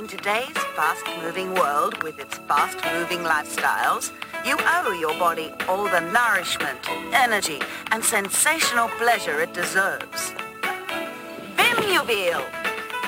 [0.00, 4.12] In today's fast-moving world with its fast-moving lifestyles,
[4.46, 6.78] you owe your body all the nourishment,
[7.12, 7.60] energy,
[7.90, 10.32] and sensational pleasure it deserves.
[11.54, 12.46] Vimuville,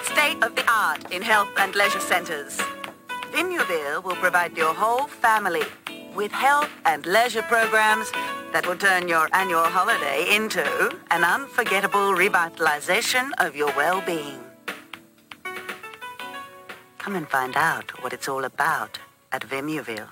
[0.03, 2.61] state of the art in health and leisure centers.
[3.33, 5.63] Vimuville will provide your whole family
[6.15, 8.13] with health and leisure programs
[8.53, 10.63] that will turn your annual holiday into
[11.11, 14.52] an unforgettable revitalization of your well-being.
[17.03, 19.01] Come and find out what it's all about
[19.33, 20.09] at Vimuville.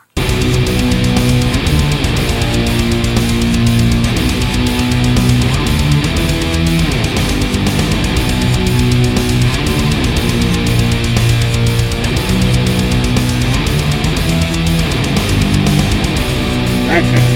[16.88, 17.30] Welcome.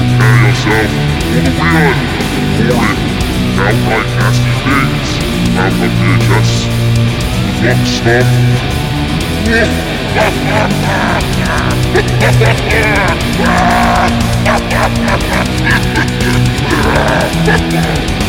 [0.00, 0.90] Prepare yourself
[1.30, 3.13] for the weird,
[3.58, 5.08] outright nasty things
[5.56, 6.50] out of VHS.
[7.60, 8.28] Fun stuff.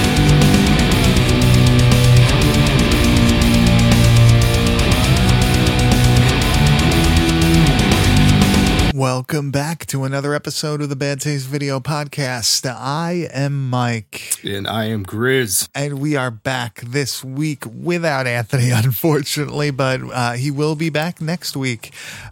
[9.35, 12.65] Welcome back to another episode of the Bad Taste Video Podcast.
[12.65, 15.67] I am Mike, And I am Grizz.
[15.75, 21.19] and we are back this week without Anthony, unfortunately, but uh, he will be back
[21.19, 21.91] next week.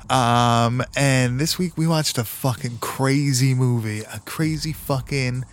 [0.10, 5.44] Um, and this week we watched a fucking crazy movie, a crazy fucking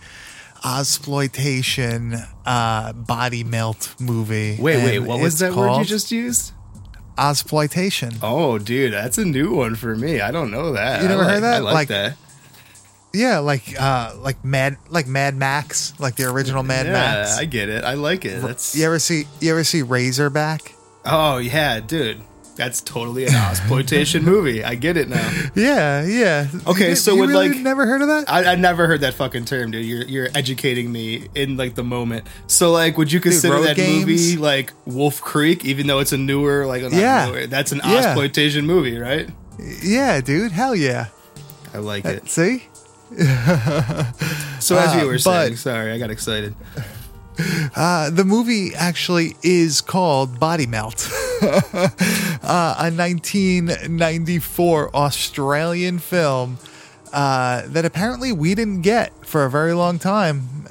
[0.63, 2.15] exploitation
[2.45, 4.55] uh, body melt movie.
[4.57, 6.53] Wait, wait, what was that word you just used?
[7.29, 8.13] Exploitation.
[8.21, 10.21] Oh, dude, that's a new one for me.
[10.21, 11.01] I don't know that.
[11.01, 11.53] You never like, heard that?
[11.55, 12.17] I like, Like- that.
[13.13, 17.37] Yeah, like uh, like Mad, like Mad Max, like the original Mad yeah, Max.
[17.37, 17.83] I get it.
[17.83, 18.41] I like it.
[18.41, 20.73] That's You ever see you ever see Razorback?
[21.05, 22.21] oh yeah, dude.
[22.55, 24.63] That's totally an exploitation movie.
[24.63, 25.31] I get it now.
[25.55, 26.47] Yeah, yeah.
[26.67, 28.29] Okay, You- so you would, really like- never heard of that?
[28.29, 29.85] I, I never heard that fucking term, dude.
[29.85, 32.27] You're you're educating me in like the moment.
[32.47, 34.05] So like, would you consider Road that Games?
[34.05, 37.27] movie like Wolf Creek, even though it's a newer like Yeah.
[37.27, 37.95] newer, that's an Yeah.
[37.97, 39.29] exploitation movie, right?
[39.83, 40.51] yeah, dude.
[40.51, 41.07] Hell yeah.
[41.73, 42.29] I like it.
[42.29, 42.63] See?
[44.61, 46.53] So as uh, you were but- saying, sorry, I got excited.
[47.75, 51.09] Uh, the movie actually is called Body Melt,
[51.41, 56.57] uh, a 1994 Australian film
[57.13, 60.65] uh, that apparently we didn't get for a very long time.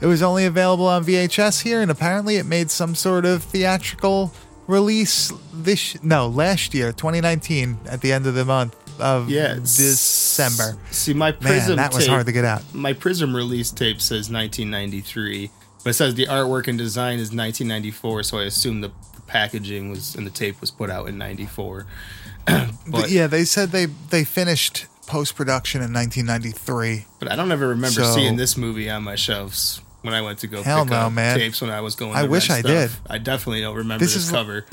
[0.00, 4.32] it was only available on VHS here, and apparently it made some sort of theatrical
[4.66, 10.76] release this no last year, 2019, at the end of the month of Yeah, December.
[10.90, 12.62] See, my Man, Prism that was tape, hard to get out.
[12.74, 15.50] My Prism release tape says 1993,
[15.84, 18.22] but it says the artwork and design is 1994.
[18.24, 18.90] So I assume the,
[19.26, 21.86] packaging was and the tape was put out in 94.
[22.86, 27.04] but yeah, they said they they finished post production in 1993.
[27.18, 30.38] but I don't ever remember So- seeing this movie on my shelves when I went
[30.40, 31.36] to go Hell pick no, up man.
[31.38, 32.14] tapes when I was going.
[32.14, 32.70] I to wish I stuff.
[32.72, 32.90] did.
[33.10, 34.64] I definitely don't remember This this, is- cover.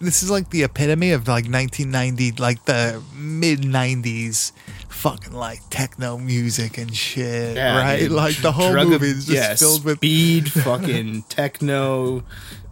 [0.00, 4.52] This is like the epitome of like 1990, like the mid 90s,
[4.88, 7.98] fucking like techno music and shit, Yeah, right?
[7.98, 12.24] dude, like the whole movie is just yeah, filled with speed, fucking techno.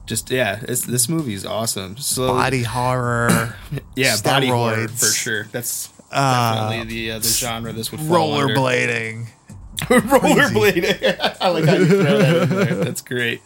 [0.07, 1.99] Just yeah, it's, this movie is awesome.
[1.99, 3.55] So body horror,
[3.95, 5.45] Yeah, body horror for sure.
[5.53, 8.55] That's Uh, definitely the uh, the genre this would fall under.
[8.55, 9.27] rollerblading.
[9.89, 11.37] rollerblading.
[11.41, 12.75] I like how you throw that in there.
[12.85, 13.41] That's great.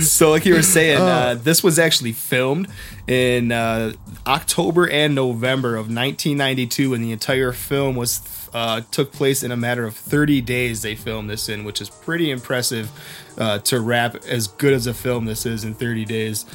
[0.00, 2.68] So, like you were saying, uh, this was actually filmed
[3.06, 3.92] in uh,
[4.26, 9.56] October and November of 1992, and the entire film was uh, took place in a
[9.56, 10.82] matter of 30 days.
[10.82, 12.90] They filmed this in, which is pretty impressive
[13.36, 16.46] uh, to wrap as good as a film this is in 30 days.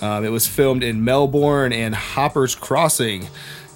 [0.00, 3.28] Um, it was filmed in Melbourne and Hoppers Crossing.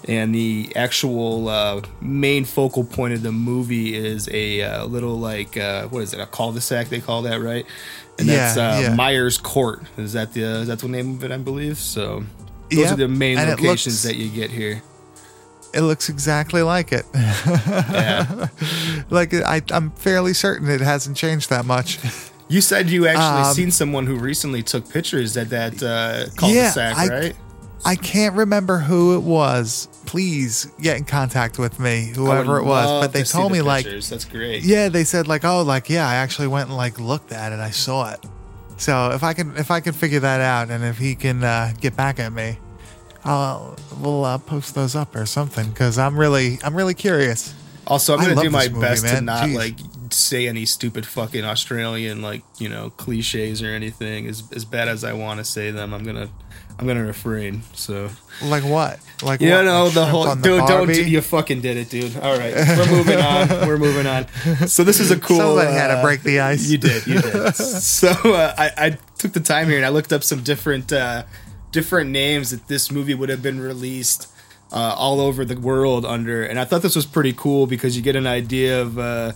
[0.07, 5.55] And the actual uh, main focal point of the movie is a uh, little like
[5.55, 6.19] uh, what is it?
[6.19, 7.65] A cul-de-sac they call that, right?
[8.19, 8.95] And that's Yeah, uh, yeah.
[8.95, 9.81] Myers Court.
[9.97, 11.31] Is that the is that the name of it?
[11.31, 12.23] I believe so.
[12.69, 14.81] Those Yep, are the main and locations looks- that you get here.
[15.73, 17.05] It looks exactly like it.
[17.15, 18.47] Yeah.
[19.09, 21.97] like I, I'm fairly certain it hasn't changed that much.
[22.47, 26.95] you said you actually Um, seen someone who recently took pictures at that uh, cul-de-sac,
[26.97, 27.35] I- right?
[27.85, 29.87] I can't remember who it was.
[30.13, 33.03] Please get in contact with me, whoever it was.
[33.03, 34.09] But they to told the me like, pictures.
[34.11, 34.61] that's great.
[34.61, 37.59] yeah, they said like, oh, like yeah, I actually went and like looked at it.
[37.59, 38.19] I saw it.
[38.77, 41.73] So if I can if I can figure that out, and if he can uh,
[41.81, 42.59] get back at me,
[43.25, 47.55] I'll we'll uh, post those up or something because I'm really I'm really curious.
[47.87, 49.25] Also, I'm I gonna love do my this movie, best to man.
[49.25, 49.55] not Jeez.
[49.55, 49.75] like
[50.11, 54.27] say any stupid fucking Australian like you know cliches or anything.
[54.27, 56.29] As as bad as I want to say them, I'm gonna
[56.79, 57.61] I'm gonna refrain.
[57.73, 58.09] So
[58.43, 58.99] Like what?
[59.21, 59.63] Like you what?
[59.63, 60.67] know Like the whole the dude.
[60.67, 62.17] Don't you fucking did it, dude.
[62.17, 63.67] All right, we're moving on.
[63.67, 64.27] We're moving on.
[64.67, 65.37] So this is a cool.
[65.37, 66.69] Somebody had to uh, break the ice.
[66.69, 67.05] You did.
[67.05, 67.55] You did.
[67.55, 71.23] so uh, I, I took the time here and I looked up some different uh,
[71.71, 74.27] different names that this movie would have been released
[74.71, 78.01] uh, all over the world under, and I thought this was pretty cool because you
[78.01, 78.97] get an idea of.
[78.97, 79.31] Uh,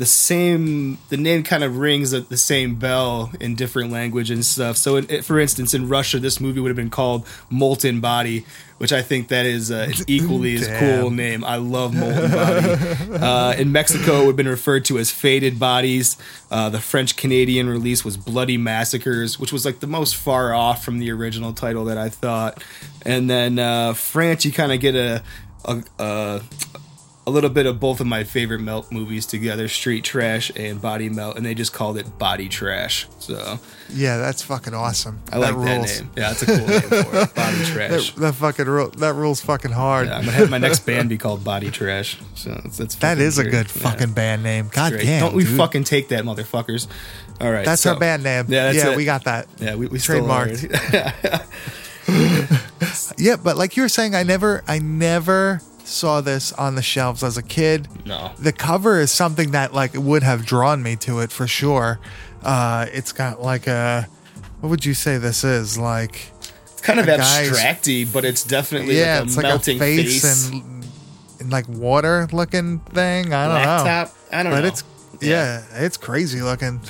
[0.00, 4.42] the same the name kind of rings the, the same bell in different language and
[4.44, 4.78] stuff.
[4.78, 8.46] So in, it- for instance in russia this movie would have been called molten body
[8.78, 11.44] which i think that is uh, an equally as cool name.
[11.44, 13.22] I love molten body.
[13.22, 16.16] Uh, in mexico it would have been referred to as faded bodies.
[16.50, 20.82] Uh, the french canadian release was bloody massacres which was like the most far off
[20.82, 22.64] from the original title that i thought.
[23.04, 25.22] And then uh, france you kind of get a,
[25.66, 26.40] a, a
[27.30, 31.08] a little bit of both of my favorite melt movies together street trash and body
[31.08, 35.20] melt and they just called it body trash so Yeah, that's fucking awesome.
[35.32, 38.34] i like that name yeah that's a cool name for it body trash That, that
[38.34, 38.90] fucking rule.
[38.90, 40.08] That rules fucking hard.
[40.08, 43.18] yeah, i'm gonna have my next band be called body trash so that's, that's that
[43.18, 44.68] fucking a good Yeah, fucking band name.
[44.72, 45.20] God damn.
[45.20, 45.56] don't we dude.
[45.56, 46.88] fucking take that motherfuckers
[47.40, 48.46] all right That's so- our band name.
[48.48, 48.96] yeah, Yeah, it.
[48.96, 49.46] we got that.
[49.60, 50.66] yeah we, we Trademarked.
[53.18, 55.60] Yeah, but like you were saying, I never, I never
[55.90, 57.88] saw this on the shelves as a kid.
[58.06, 61.98] no The cover is something that like would have drawn me to it for sure.
[62.42, 64.08] Uh, it's got like a,
[64.60, 66.32] what would you say this is like?
[66.80, 70.22] it's kind of abstracty but it's definitely yeah, like a it's like melting a face,
[70.22, 70.86] face, and,
[71.38, 73.34] and like water looking thing.
[73.34, 74.10] I don't know.
[74.32, 74.82] i don't but know it's
[75.20, 76.80] yeah, it's crazy looking.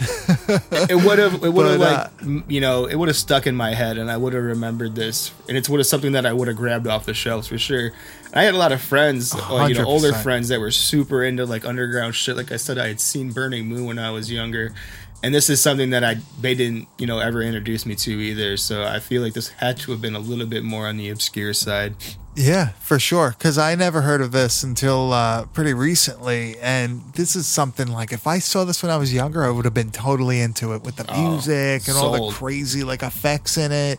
[0.71, 3.55] it would have it would have like uh, you know it would have stuck in
[3.55, 6.33] my head and i would have remembered this and it's would have something that i
[6.33, 7.93] would have grabbed off the shelves for sure.
[8.33, 11.45] I had a lot of friends uh, you know older friends that were super into
[11.47, 12.37] like underground shit.
[12.37, 14.73] Like i said i had seen burning moon when i was younger
[15.23, 18.57] and this is something that i they didn't you know ever introduce me to either
[18.57, 21.09] so i feel like this had to have been a little bit more on the
[21.09, 21.95] obscure side
[22.37, 23.35] Yeah, for sure.
[23.37, 28.13] Because I never heard of this until uh, pretty recently, and this is something like
[28.13, 30.83] if I saw this when I was younger, I would have been totally into it
[30.85, 33.99] with the music and all the crazy like effects in it.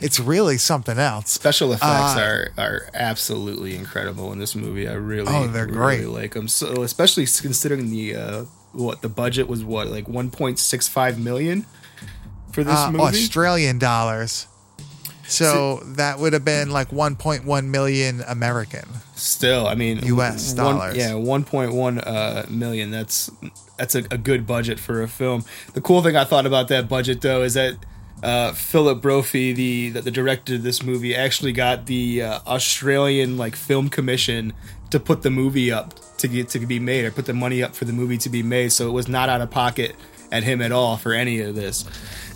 [0.00, 1.30] It's really something else.
[1.30, 4.88] Special effects Uh, are are absolutely incredible in this movie.
[4.88, 6.08] I really, Oh, they're really great.
[6.08, 6.48] like them.
[6.48, 11.18] So especially considering the uh, what the budget was, what like one point six five
[11.18, 11.66] million
[12.52, 13.04] for this Uh, movie.
[13.04, 14.46] Australian dollars.
[15.26, 18.88] So that would have been like 1.1 million American.
[19.14, 20.96] Still, I mean, US one- dollars.
[20.96, 22.90] yeah, one point one uh, million.
[22.90, 23.30] That's
[23.76, 25.44] that's a, a good budget for a film.
[25.74, 27.76] The cool thing I thought about that budget though is that.
[28.20, 33.36] Uh, Philip Brophy, the, the the director of this movie, actually got the uh, Australian
[33.38, 34.54] like film commission
[34.90, 37.74] to put the movie up to get to be made, or put the money up
[37.74, 38.72] for the movie to be made.
[38.72, 39.94] So it was not out of pocket
[40.30, 41.84] at him at all for any of this.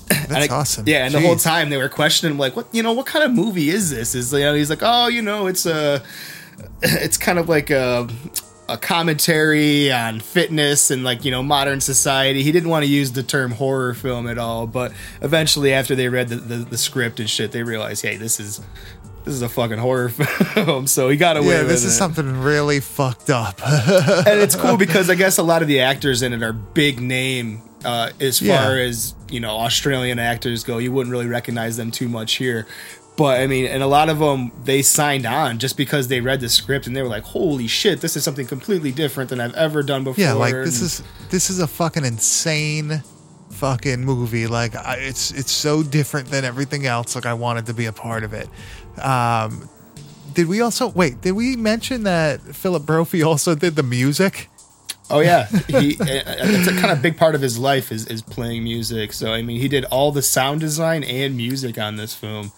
[0.08, 0.86] That's I- awesome.
[0.86, 3.24] Yeah, and the whole time they were questioning him, like, what you know, what kind
[3.24, 4.14] of movie is this?
[4.14, 7.70] Is you know, he's like, oh, you know, it's uh, a, it's kind of like
[7.70, 8.08] a,
[8.68, 12.42] a commentary on fitness and like you know modern society.
[12.42, 16.08] He didn't want to use the term horror film at all, but eventually, after they
[16.08, 18.60] read the, the, the script and shit, they realized, hey, this is.
[19.24, 20.08] This is a fucking horror
[20.54, 23.60] film, so he got away Yeah, this it is something really fucked up.
[23.66, 27.00] and it's cool because I guess a lot of the actors in it are big
[27.00, 28.62] name uh, as Yeah.
[28.64, 30.78] far as you know Australian actors go.
[30.78, 32.66] You wouldn't really recognize them too much here,
[33.16, 36.40] but I mean, and a lot of them they signed on just because they read
[36.40, 39.54] the script and they were like, "Holy shit, this is something completely different than I've
[39.54, 43.02] ever done before." Yeah, like this And- is this is a fucking insane
[43.50, 44.46] fucking movie.
[44.46, 47.14] Like I, it's it's so different than everything else.
[47.14, 48.48] Like I wanted to be a part of it.
[48.98, 49.68] Um,
[50.34, 51.20] did we also wait?
[51.20, 54.48] Did we mention that Philip Brophy also did the music?
[55.10, 58.64] Oh yeah, he it's a kind of big part of his life is is playing
[58.64, 59.12] music.
[59.12, 62.52] So I mean, he did all the sound design and music on this film,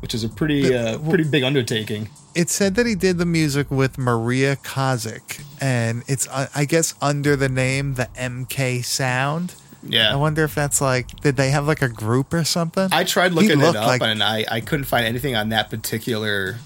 [0.00, 2.08] which is a pretty uh, pretty big undertaking.
[2.34, 6.94] It said that he did the music with Maria Kozic, and it's uh, I guess
[7.02, 9.54] under the name the MK Sound.
[9.88, 12.88] Yeah, I wonder if that's like did they have like a group or something?
[12.92, 16.56] I tried looking it up like- and I, I couldn't find anything on that particular,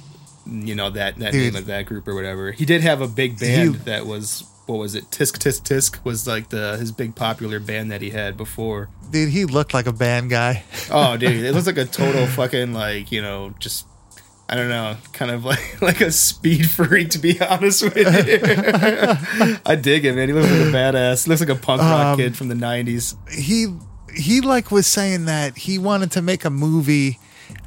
[0.47, 1.55] you know, that, that Dude.
[1.55, 2.53] name of that group or whatever.
[2.53, 5.05] He did have a big band that was, what was it?
[5.11, 8.89] Tisk Tisk Tisk was like the his big popular band that he had before.
[9.11, 10.65] Dude, he looked like a band guy.
[10.91, 13.87] Oh, dude, it looks like a total fucking like, you know, just,
[14.53, 18.05] I don't know, kind of like like a speed freak to be honest with you.
[19.67, 20.29] I dig it, man.
[20.29, 21.25] He looks like a badass.
[21.25, 23.17] He looks like a punk rock Um, kid from the 90s.
[23.33, 23.75] he
[24.15, 27.19] he like was saying that he wanted to make a movie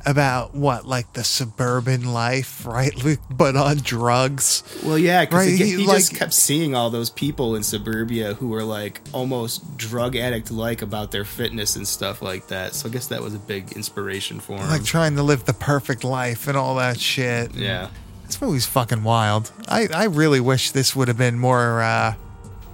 [0.06, 2.94] about what, like the suburban life, right?
[3.30, 4.64] But on drugs.
[4.84, 8.34] Well, yeah, because Right, he, he, he just kept seeing all those people in suburbia
[8.36, 12.74] who were like almost drug addict like about their fitness and stuff like that.
[12.76, 14.70] So I guess that was a big inspiration for him.
[14.70, 17.54] Like trying to live the perfect life and all that shit.
[17.54, 17.90] yeah.
[18.26, 19.52] This movie's fucking wild.
[19.68, 22.16] I, I really wish this would have been more, uh,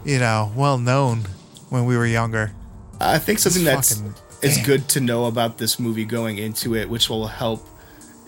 [0.05, 1.25] you know, well known
[1.69, 2.53] when we were younger.
[2.99, 4.65] I think something that's fucking- it's damn.
[4.65, 7.67] good to know about this movie going into it, which will help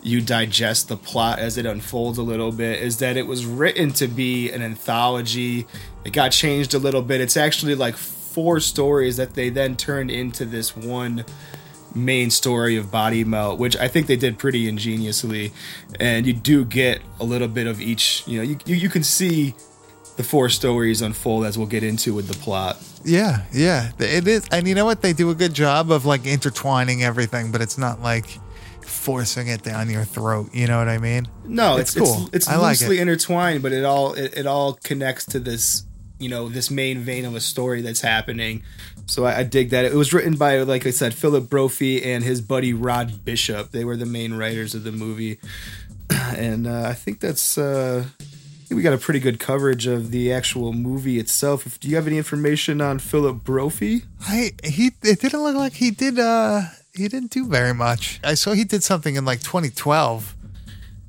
[0.02, 3.90] you digest the plot as it unfolds a little bit, is that it was written
[3.92, 5.66] to be an anthology.
[6.04, 7.20] It got changed a little bit.
[7.20, 11.24] It's actually like four stories that they then turned into this one
[11.94, 15.52] main story of body melt which i think they did pretty ingeniously
[16.00, 19.04] and you do get a little bit of each you know you, you, you can
[19.04, 19.54] see
[20.16, 23.90] the four stories unfold as we'll get into with the plot Yeah, yeah.
[23.98, 24.46] It is.
[24.50, 25.02] And you know what?
[25.02, 28.26] They do a good job of like intertwining everything, but it's not like
[28.80, 30.50] forcing it down your throat.
[30.54, 31.28] You know what I mean?
[31.44, 32.26] No, It's it's cool.
[32.28, 33.02] It's, it's I like loosely it.
[33.02, 35.84] intertwined, but it all it, it all connects to this
[36.18, 38.62] you know this main vein of a story that's happening.
[39.06, 39.84] So I, I dig that.
[39.84, 43.70] It was written by like I said, Philip Brophy and his buddy Rod Bishop.
[43.72, 45.38] They were the main writers of the movie,
[46.10, 47.58] and uh, I think that's.
[47.58, 48.04] Uh,
[48.70, 51.66] we got a pretty good coverage of the actual movie itself.
[51.66, 54.02] If, do you have any information on Philip Brophy?
[54.20, 56.62] I he it didn't look like he did uh
[56.94, 58.20] he didn't do very much.
[58.22, 60.36] I saw he did something in like 2012.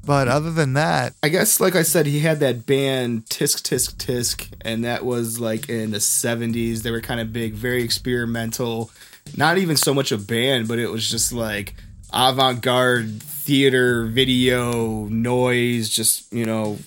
[0.05, 3.95] But other than that, I guess, like I said, he had that band Tisk Tisk
[3.95, 6.83] Tisk, and that was like in the 70s.
[6.83, 8.91] They were kind of big, very experimental.
[9.35, 11.73] Not even so much a band, but it was just like
[12.13, 16.77] avant garde theater, video, noise, just, you know,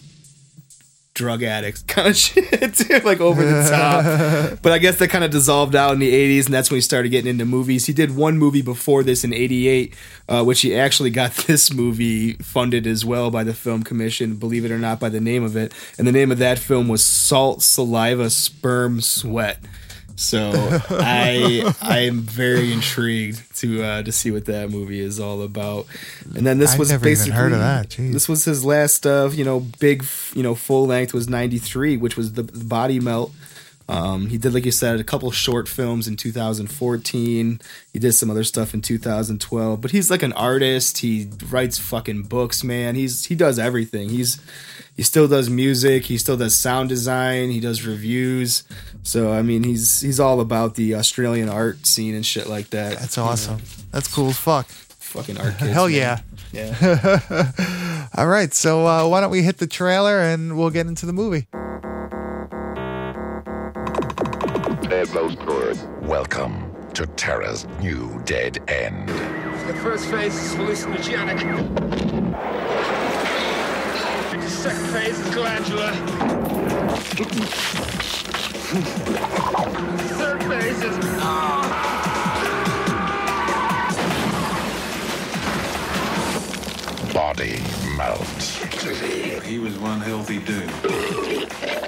[1.19, 4.59] drug addicts kind of shit, too, like over the top.
[4.63, 6.81] but I guess that kind of dissolved out in the 80s, and that's when he
[6.81, 7.87] started getting into movies.
[7.87, 9.95] He did one movie before this in 88,
[10.29, 14.65] uh, which he actually got this movie funded as well by the Film Commission, believe
[14.65, 15.75] it or not, by the name of it.
[15.99, 19.59] And the name of that film was Salt, Saliva, Sperm, Sweat.
[20.19, 20.51] So
[20.91, 25.87] I I am very intrigued to uh, to see what that movie is all about.
[26.35, 27.91] And then this I've was basically heard of that.
[27.91, 28.13] Jeez.
[28.13, 32.17] this was his last uh, you know big you know full length was 93 which
[32.17, 33.33] was the body melt
[33.89, 37.61] um, he did like you said a couple short films in 2014
[37.93, 40.99] he did some other stuff in 2012 but he's like an artist.
[40.99, 42.95] He writes fucking books man.
[42.95, 44.11] He's he does everything.
[44.11, 44.41] He's
[44.97, 46.05] he still does music.
[46.07, 47.51] He still does sound design.
[47.51, 48.65] He does reviews.
[49.03, 52.99] So i mean he's he's all about the australian art scene and shit like that.
[52.99, 53.61] That's awesome.
[53.91, 54.67] That's cool as fuck.
[54.69, 55.95] fucking art kids, Hell man.
[55.95, 56.21] yeah.
[56.53, 57.53] yeah.
[58.17, 61.13] All right, so uh, why don't we hit the trailer and we'll get into the
[61.13, 61.47] movie?
[65.09, 65.79] Edlo's Court.
[66.03, 69.09] Welcome to Terra's new dead end.
[69.09, 71.41] The first phase is hallucinogenic.
[74.33, 75.93] The second phase is glandular.
[79.97, 80.99] The third phase is.
[81.21, 81.65] Ah.
[87.15, 87.63] Body
[87.97, 88.43] melt.
[89.43, 90.71] He was one healthy dude.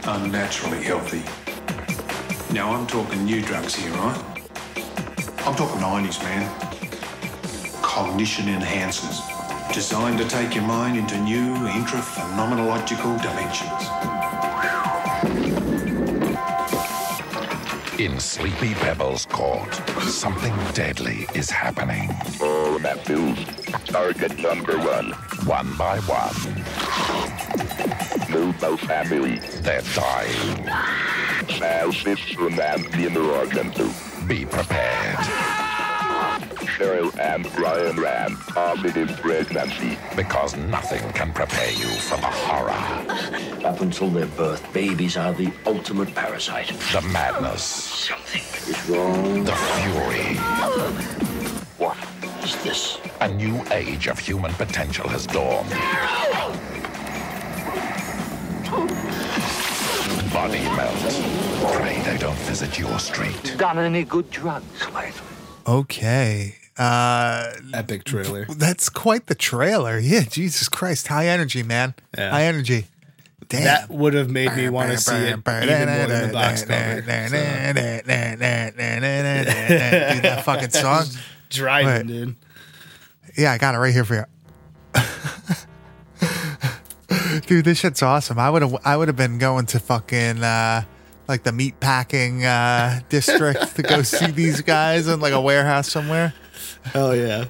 [0.04, 1.22] Unnaturally healthy.
[2.52, 4.20] Now I'm talking new drugs here, right?
[5.46, 6.50] I'm talking 90s, man.
[7.80, 9.22] Cognition enhancers.
[9.72, 13.88] Designed to take your mind into new intra-phenomenological dimensions.
[18.00, 22.08] In Sleepy Pebbles Court, something deadly is happening.
[22.40, 23.38] Oh, Matthews.
[23.84, 25.12] Target number one.
[25.46, 26.34] One by one,
[28.40, 29.36] Noble family.
[29.60, 30.64] they're dying.
[31.60, 33.90] Now cistern and inner organ too.
[34.26, 35.16] Be prepared,
[36.72, 39.98] Cheryl and Brian ran positive pregnancy.
[40.16, 45.52] because nothing can prepare you for the horror, Up until their birth, babies are the
[45.66, 46.68] ultimate parasite.
[46.92, 49.44] the madness, Something is wrong.
[49.44, 50.36] the fury.
[51.76, 51.98] What
[52.42, 52.98] is this?
[53.20, 55.68] A new age of human potential has dawned.
[60.32, 61.74] Body melt.
[61.76, 63.54] Pray they don't visit your street.
[63.58, 65.12] Done any good drugs lately?
[65.66, 66.56] Okay.
[66.78, 69.98] Uh, epic trailer that's quite the trailer.
[69.98, 71.08] Yeah, Jesus Christ.
[71.08, 71.94] High energy, man.
[72.16, 72.30] Yeah.
[72.30, 72.86] High energy.
[73.48, 73.64] Damn.
[73.64, 77.00] that would have made me want to see it even more than the box cover.
[77.00, 77.06] Dude,
[80.22, 81.06] that fucking song.
[81.48, 82.36] Driving, dude.
[83.36, 84.24] Yeah, I got it right here for you.
[87.46, 88.38] Dude, this shit's awesome.
[88.38, 90.82] I would have I would have been going to fucking uh
[91.28, 95.90] like the meat packing uh district to go see these guys in like a warehouse
[95.90, 96.34] somewhere.
[96.84, 97.46] Hell yeah.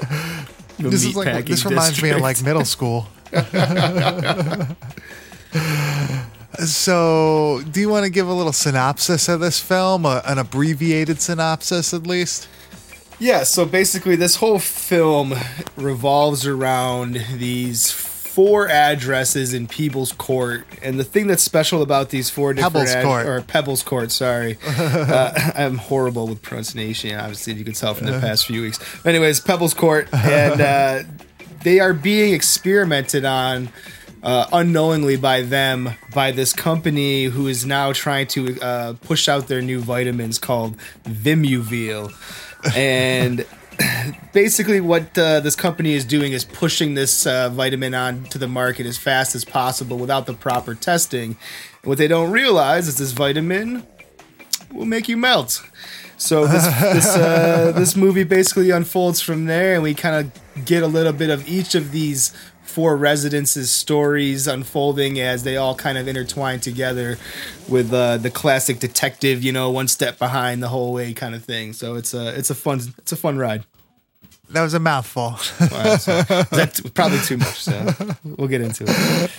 [0.78, 3.06] The This is like this reminds me of like middle school.
[6.58, 11.20] so, do you want to give a little synopsis of this film, a, an abbreviated
[11.20, 12.48] synopsis at least?
[13.18, 15.34] Yeah, so basically, this whole film
[15.76, 17.92] revolves around these
[18.32, 23.04] four addresses in Peebles Court, and the thing that's special about these four different Pebbles
[23.04, 23.26] Court.
[23.26, 27.14] or Pebbles Court, sorry, uh, I'm horrible with pronunciation.
[27.14, 28.80] Obviously, you can tell from the past few weeks.
[29.04, 31.02] Anyways, Pebbles Court, and uh,
[31.62, 33.68] they are being experimented on.
[34.24, 39.48] Uh, unknowingly by them by this company who is now trying to uh, push out
[39.48, 42.12] their new vitamins called Vimuville
[42.76, 43.44] and
[44.32, 48.48] basically what uh, this company is doing is pushing this uh, vitamin on to the
[48.48, 51.36] market as fast as possible without the proper testing.
[51.82, 53.86] And what they don't realize is this vitamin
[54.72, 55.62] will make you melt.
[56.16, 60.82] So this this, uh, this movie basically unfolds from there and we kind of get
[60.82, 62.32] a little bit of each of these
[62.72, 67.18] four residences stories unfolding as they all kind of intertwine together
[67.68, 71.44] with uh, the classic detective you know one step behind the whole way kind of
[71.44, 73.64] thing so it's a it's a fun it's a fun ride
[74.50, 75.38] That was a mouthful.
[75.72, 79.30] Wow, so that's probably too much so we'll get into it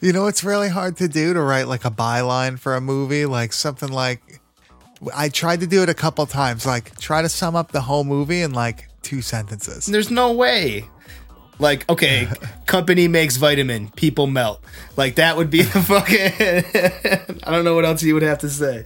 [0.00, 3.26] you know, it's really hard to do to write like a byline for a movie,
[3.26, 4.40] like something like.
[5.14, 8.02] I tried to do it a couple times, like try to sum up the whole
[8.02, 9.86] movie in like two sentences.
[9.86, 10.84] there's no way
[11.58, 12.28] like okay
[12.66, 14.62] company makes vitamin people melt
[14.96, 18.48] like that would be the fucking i don't know what else you would have to
[18.50, 18.84] say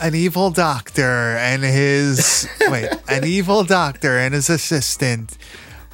[0.00, 5.36] an evil doctor and his wait, an evil doctor and his assistant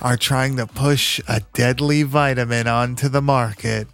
[0.00, 3.88] are trying to push a deadly vitamin onto the market.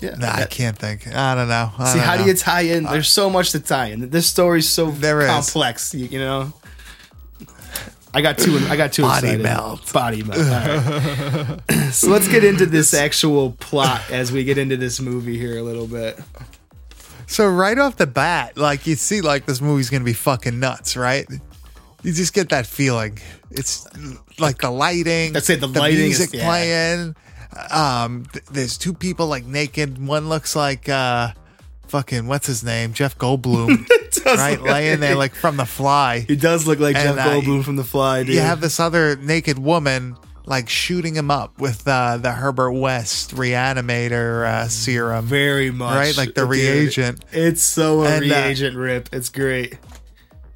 [0.00, 1.06] yeah Nah, I can't think.
[1.08, 1.72] I don't know.
[1.76, 2.84] I See, don't how do you tie in?
[2.84, 4.08] There's so much to tie in.
[4.10, 5.26] This story's so There is.
[5.28, 5.92] complex.
[5.92, 6.52] You, you know.
[8.14, 8.58] I got two.
[8.68, 9.02] I got two.
[9.02, 9.42] Body excited.
[9.42, 9.92] melt.
[9.92, 10.38] Body melt.
[10.38, 11.90] Right.
[11.92, 15.62] so let's get into this actual plot as we get into this movie here a
[15.62, 16.18] little bit.
[17.26, 20.96] So right off the bat, like you see, like this movie's gonna be fucking nuts,
[20.96, 21.26] right?
[22.02, 23.18] You just get that feeling.
[23.50, 23.86] It's
[24.38, 25.36] like the lighting.
[25.36, 26.46] I'd say the lighting is- music yeah.
[26.46, 27.16] playing.
[27.70, 30.04] Um, th- there's two people like naked.
[30.04, 31.32] One looks like uh,
[31.88, 33.86] fucking what's his name, Jeff Goldblum,
[34.26, 36.20] right, laying there like from The Fly.
[36.20, 38.24] He does look like And, Jeff uh, Goldblum from The Fly.
[38.24, 38.34] Dude.
[38.34, 43.34] You have this other naked woman like shooting him up with uh, the Herbert West
[43.34, 45.26] reanimator uh, serum.
[45.26, 47.24] very much Right, like the Dude, reagent.
[47.32, 49.08] It's so a And, uh, reagent rip.
[49.12, 49.78] It's great.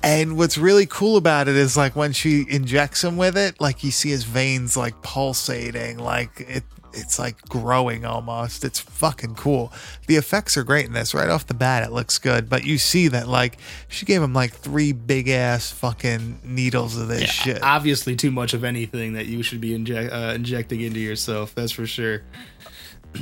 [0.03, 3.85] And what's really cool about it is like when she injects him with it, like
[3.85, 6.65] you see his veins like pulsating, like it
[6.95, 8.65] it's like growing almost.
[8.65, 9.73] It's fucking cool.
[10.07, 11.15] The effects are great in this.
[11.15, 12.49] Right off the bat, it looks good.
[12.49, 17.09] But you see that like she gave him like three big ass fucking needles of
[17.09, 17.63] this shit.
[17.63, 21.55] Obviously, too much of anything that you should be inject, uh, injecting into yourself.
[21.55, 22.23] That's for sure.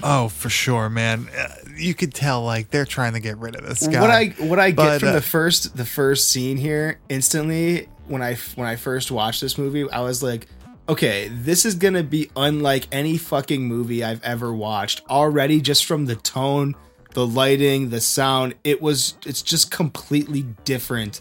[0.03, 1.29] Oh, for sure, man.
[1.37, 4.01] Uh, You could tell like they're trying to get rid of this guy.
[4.01, 8.23] What I what I get from uh, the first the first scene here instantly when
[8.23, 10.47] I when I first watched this movie, I was like,
[10.91, 15.03] okay, this is gonna be unlike any fucking movie I've ever watched.
[15.09, 16.75] Already, just from the tone,
[17.15, 21.21] the lighting, the sound, it was it's just completely different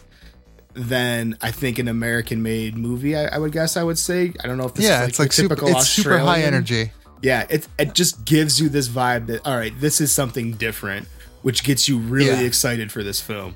[0.74, 3.16] than I think an American made movie.
[3.16, 4.32] I, I would guess I would say.
[4.42, 6.18] I don't know if this yeah, is like it's like the super, typical it's super
[6.18, 6.92] high energy.
[7.22, 11.06] yeah, it it just gives you this vibe that all right, this is something different,
[11.42, 12.40] which gets you really Yeah.
[12.46, 13.54] excited for this film.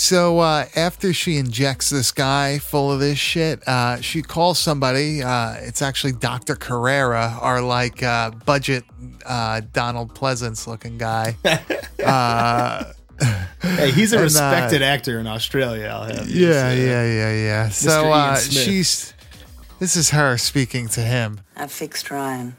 [0.00, 5.22] So uh, after she injects this guy full of this shit, uh, she calls somebody.
[5.22, 6.56] Uh, it's actually Dr.
[6.56, 8.84] Carrera, our like uh, budget
[9.26, 11.36] uh, Donald Pleasence looking guy.
[13.60, 15.88] Hey, he's a And, uh, respected actor in Australia.
[15.88, 16.86] I'll have you yeah, say.
[16.86, 17.68] yeah, yeah, yeah.
[17.68, 19.12] So uh, she's.
[19.78, 21.40] This is her speaking to him.
[21.54, 22.56] I fixed Ryan.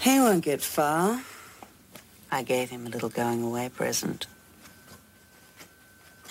[0.00, 1.22] He won't get far.
[2.34, 4.26] I gave him a little going away present.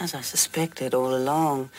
[0.02, 1.70] As I suspected all along,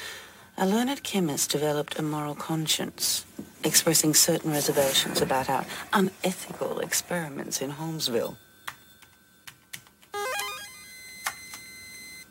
[0.57, 3.27] a learned chemist developed a moral conscience,
[3.63, 8.37] expressing certain reservations about our unethical experiments in Homesville.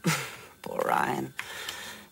[0.64, 1.36] Poor Ryan.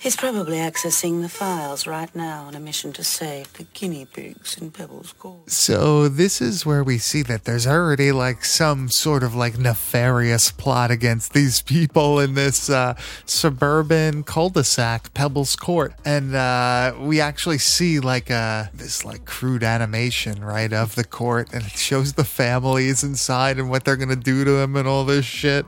[0.02, 4.58] He's probably accessing the files right now on a mission to save the guinea pigs
[4.58, 5.48] in Pebbles Court.
[5.52, 10.50] So this is where we see that there's already like some sort of like nefarious
[10.50, 12.96] plot against these people in this uh,
[13.28, 20.44] suburban cul-de-sac, Pebbles Court, and uh, we actually see like uh, this like crude animation
[20.44, 24.44] right of the court, and it shows the families inside and what they're gonna do
[24.46, 25.64] to them and all this shit.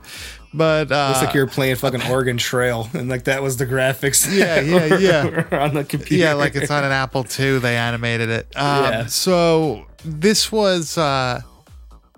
[0.56, 4.24] But uh, Looks like you're playing fucking Oregon Trail, and like that was the graphics.
[4.34, 4.98] Yeah, yeah,
[5.50, 5.58] yeah.
[5.58, 6.22] on the computer.
[6.22, 7.58] yeah, like it's on an Apple II.
[7.58, 8.46] They animated it.
[8.56, 9.06] Um, Yeah.
[9.06, 11.40] So this was uh,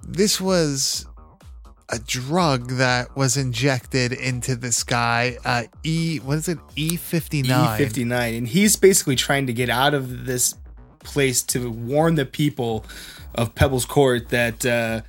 [0.06, 1.06] this was
[1.88, 5.38] a drug that was injected into this guy.
[5.44, 6.58] Uh, e what is it?
[6.76, 7.80] E fifty nine.
[7.80, 10.54] E59, and he's basically trying to get out of this
[11.00, 12.84] place to warn the people
[13.34, 15.00] of Pebbles Court that uh,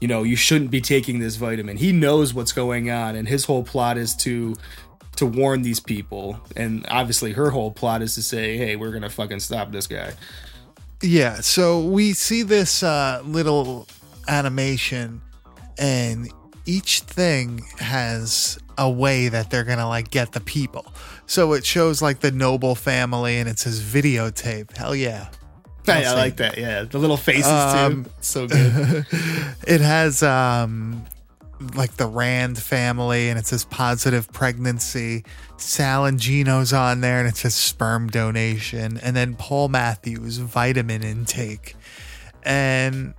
[0.00, 1.76] you know you shouldn't be taking this vitamin.
[1.76, 4.54] He knows what's going on, and his whole plot is to
[5.16, 6.38] to warn these people.
[6.56, 10.12] And obviously, her whole plot is to say, "Hey, we're gonna fucking stop this guy."
[11.02, 13.86] Yeah, so we see this uh, little
[14.28, 15.20] animation,
[15.78, 16.30] and
[16.64, 20.86] each thing has a way that they're gonna like get the people.
[21.26, 24.76] So it shows like the noble family, and it says videotape.
[24.76, 25.28] Hell yeah!
[25.88, 26.58] I, I like that.
[26.58, 28.10] Yeah, the little faces Um, too.
[28.20, 29.06] So good.
[29.66, 31.04] It has um
[31.74, 35.24] like the Rand family, and it says positive pregnancy.
[35.56, 41.02] Sal and Gino's on there, and it says sperm donation, and then Paul Matthews vitamin
[41.02, 41.74] intake,
[42.42, 43.14] and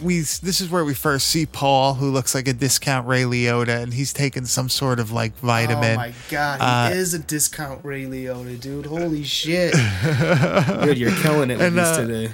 [0.00, 3.82] we this is where we first see Paul, who looks like a discount Ray Liotta,
[3.82, 5.94] and he's taking some sort of like vitamin.
[5.94, 8.86] Oh my god, he Uh, is a discount Ray Liotta, dude.
[8.86, 9.72] Holy shit.
[10.82, 12.32] dude, you're killing it with And, these uh, today.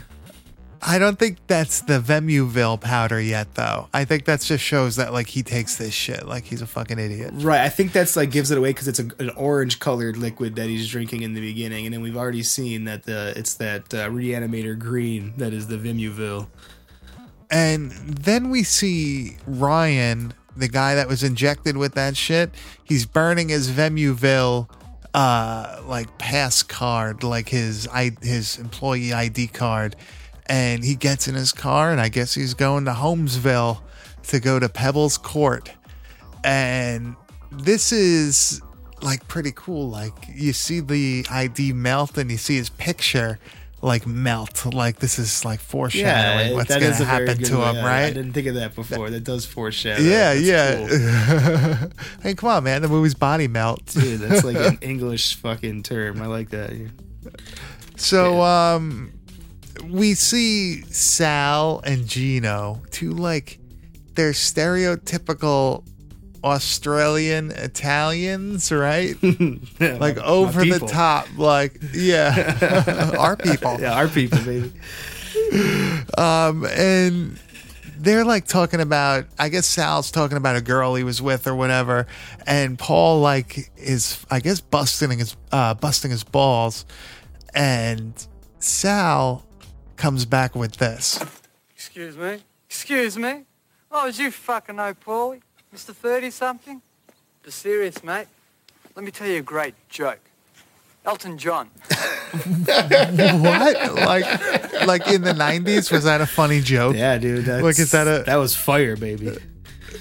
[0.84, 3.88] I don't think that's the Vimuville powder yet, though.
[3.94, 6.98] I think that just shows that like he takes this shit like he's a fucking
[6.98, 7.30] idiot.
[7.34, 10.56] Right, I think that's like gives it away because it's a, an orange colored liquid
[10.56, 13.94] that he's drinking in the beginning, and then we've already seen that the it's that
[13.94, 16.48] uh, reanimator green that is the Vimuville.
[17.52, 22.50] And then we see Ryan, the guy that was injected with that shit.
[22.82, 24.68] He's burning his Vimuville
[25.14, 29.94] uh like pass card, like his I his employee ID card.
[30.46, 33.80] And he gets in his car and I guess he's going to Homesville
[34.28, 35.70] to go to Pebbles Court.
[36.44, 37.14] And
[37.50, 38.62] this is
[39.02, 39.90] like pretty cool.
[39.90, 43.38] Like you see the ID melt and you see his picture
[43.82, 44.64] like melt.
[44.64, 48.04] Like this is like foreshadowing what's gonna is a very happen to him, right?
[48.04, 49.10] I didn't think of that before.
[49.10, 50.00] That does foreshadow.
[50.02, 51.76] yeah, That's yeah.
[51.78, 51.90] cool.
[52.24, 52.82] Mean, come on, man.
[52.82, 53.84] The movie's body melt.
[53.86, 56.22] Dude, that's like an English fucking term.
[56.22, 56.70] I like that.
[57.96, 59.12] So, um,
[59.84, 63.58] we see Sal and Gino, two like
[64.14, 65.84] they're stereotypical
[66.44, 69.16] Australian Italians, right?
[69.22, 73.80] like My over the top, like yeah, our people.
[73.80, 74.72] Yeah, our people, baby.
[76.18, 77.38] Um, and
[77.98, 81.54] they're like talking about, I guess Sal's talking about a girl he was with or
[81.54, 82.06] whatever,
[82.46, 86.84] and Paul like is, I guess, busting his, uh, busting his balls,
[87.54, 88.14] and
[88.58, 89.44] Sal
[89.96, 91.22] comes back with this.
[91.74, 92.38] Excuse me.
[92.66, 93.44] Excuse me.
[93.90, 95.42] Oh, was you fucking know Paulie?
[95.74, 95.94] Mr.
[95.94, 96.82] 30 something?
[97.42, 98.26] Be serious, mate.
[98.94, 100.20] Let me tell you a great joke.
[101.04, 101.66] Elton John.
[101.88, 103.94] what?
[103.94, 105.90] Like, like in the '90s?
[105.90, 106.94] Was that a funny joke?
[106.94, 107.44] Yeah, dude.
[107.44, 109.36] That's, Like, is that a- that was fire, baby?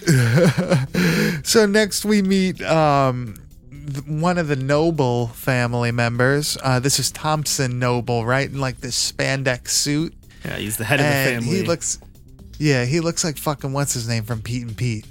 [1.44, 3.36] So next we meet um,
[3.72, 6.58] th- one of the Noble family members.
[6.62, 8.48] Uh, this is Thompson Noble, right?
[8.50, 10.14] In like this spandex suit.
[10.46, 11.58] Yeah, he's the head of the family.
[11.58, 12.00] He looks,
[12.60, 15.06] yeah, he looks like fucking what's his name from Pete and Pete.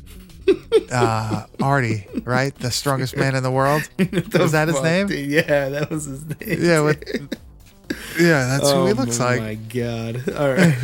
[0.92, 2.54] Uh, Artie, right?
[2.56, 3.82] The strongest man in the world.
[3.98, 5.06] Is that his name?
[5.08, 6.58] dude, Yeah, that was his name.
[6.62, 7.02] Yeah, with,
[8.18, 9.40] yeah, that's who he Oh looks like.
[9.40, 10.28] my god!
[10.36, 10.76] All right,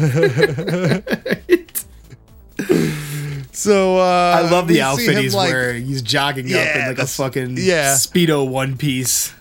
[3.52, 5.86] So uh, I love the outfit he's like- wearing.
[5.86, 7.94] He's jogging up in like a fucking yeah.
[7.94, 9.32] speedo one piece.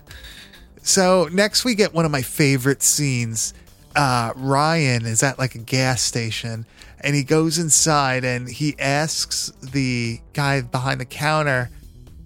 [0.82, 3.54] So next we get one of my favorite scenes.
[3.96, 6.66] Uh, Ryan is at like a gas station
[7.00, 11.70] and he goes inside and he asks the guy behind the counter,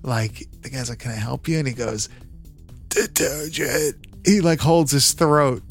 [0.01, 1.59] like, the guy's like, Can I help you?
[1.59, 2.09] And he goes,
[2.89, 3.95] Detergent.
[4.25, 5.63] He like holds his throat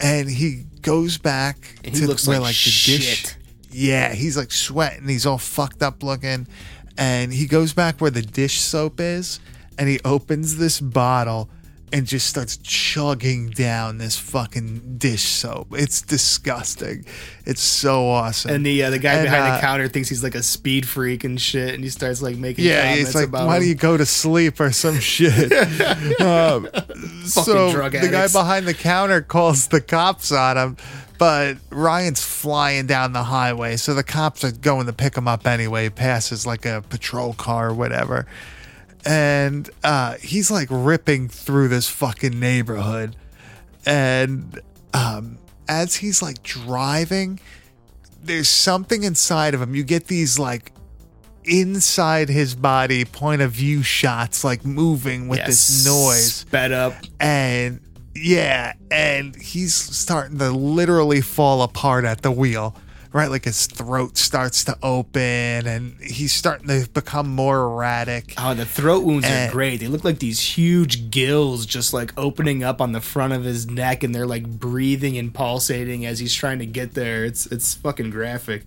[0.00, 3.36] and he goes back And he to looks where like like the dish.
[3.70, 5.08] Yeah, he's like sweating.
[5.08, 6.46] He's all fucked up looking.
[6.98, 9.40] And he goes back where the dish soap is
[9.78, 11.48] and he opens this bottle
[11.92, 15.68] and just starts chugging down this fucking dish soap.
[15.72, 17.04] It's disgusting.
[17.44, 18.50] It's so awesome.
[18.54, 20.88] And the uh, the guy And, behind uh, the counter thinks he's like a speed
[20.88, 23.62] freak and shit, and he starts like making yeah, comments he's like, about why him.
[23.62, 25.52] do you go to sleep or some shit?
[26.20, 26.68] um,
[27.24, 30.76] so drug the guy behind the counter calls the cops on him,
[31.18, 35.46] but Ryan's flying down the highway, so the cops are going to pick him up
[35.46, 35.88] anyway.
[35.88, 38.26] Passes like a patrol car or whatever,
[39.04, 43.16] and uh, he's like ripping through this fucking neighborhood,
[43.86, 44.60] and
[44.94, 45.38] um,
[45.68, 47.40] as he's like driving,
[48.22, 49.74] there's something inside of him.
[49.74, 50.72] You get these like
[51.44, 56.34] inside his body point of view shots like moving with Yeah, this noise.
[56.34, 56.94] Sped up.
[57.18, 57.80] and
[58.14, 58.74] yeah.
[58.90, 62.76] And he's starting to literally fall apart at the wheel
[63.12, 65.20] right like his throat starts to open
[65.66, 69.80] and he's starting to become more erratic Oh, the throat wounds And- are great.
[69.80, 73.68] They look like these huge gills just like opening up on the front of his
[73.68, 77.24] neck and they're like breathing and pulsating as he's trying to get there.
[77.24, 78.64] It's it's fucking graphic.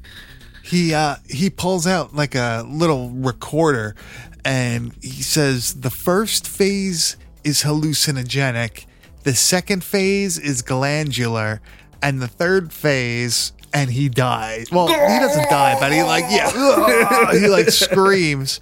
[0.63, 3.95] he uh he pulls out like a little recorder
[4.43, 8.85] and he says the first phase is hallucinogenic
[9.23, 11.61] the second phase is glandular
[12.01, 14.71] and the third phase and he dies.
[14.71, 17.31] Well he doesn't die but he like yeah.
[17.39, 18.59] He like screams.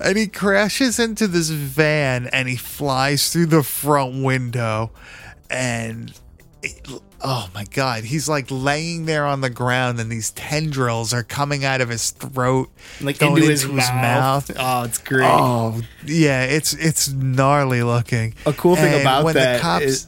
[0.00, 4.90] And he crashes into this van and he flies through the front window
[5.50, 6.12] and
[6.62, 6.88] it-
[7.26, 11.64] oh my god he's like laying there on the ground and these tendrils are coming
[11.64, 14.50] out of his throat Like going into his, mouth.
[14.58, 15.26] Oh, it's great.
[15.26, 18.34] oh yeah it's it's gnarly looking.
[18.46, 20.06] A cool thing And about that the cops is-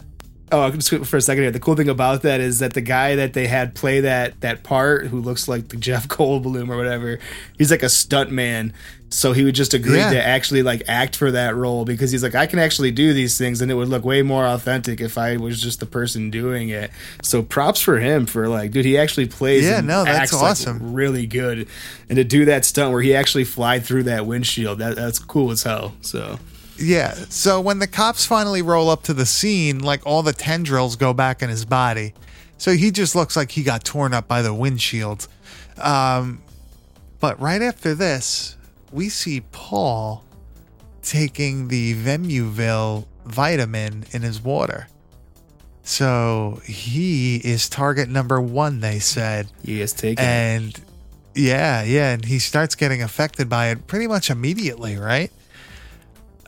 [0.53, 1.51] Oh, I'll just for a second here.
[1.51, 4.63] The cool thing about that is that the guy that they had play that that
[4.63, 7.19] part, who looks like the Jeff Goldblum or whatever,
[7.59, 8.73] he's like a stunt man.
[9.09, 10.11] So he would just agree Yeah.
[10.11, 13.39] to actually like act for that role because he's like, I can actually do these
[13.39, 16.69] things, and it would look way more authentic if I was just the person doing
[16.71, 16.91] it.
[17.23, 19.65] So props for him for like, dude, he actually plays.
[19.65, 20.93] Yeah, and no, that's acts, like, awesome.
[20.93, 21.69] really good,
[22.09, 25.51] and to do that stunt where he actually fly through that windshield, that that's cool
[25.51, 25.95] as hell.
[26.03, 26.39] So.
[26.79, 27.15] Yeah.
[27.29, 31.13] So when the cops finally roll up to the scene, like all the tendrils go
[31.13, 32.15] back in his body.
[32.59, 35.29] So he just looks like he got torn up by the windshield.
[35.79, 36.43] Um,
[37.21, 38.57] but right after this,
[38.93, 40.25] we see Paul
[41.03, 44.89] taking the Vimuville vitamin in his water.
[45.83, 49.49] So he is target number one, they said.
[49.65, 50.25] He is taking.
[50.25, 50.81] And
[51.35, 55.31] yeah, yeah, and he starts getting affected by it pretty much immediately, right?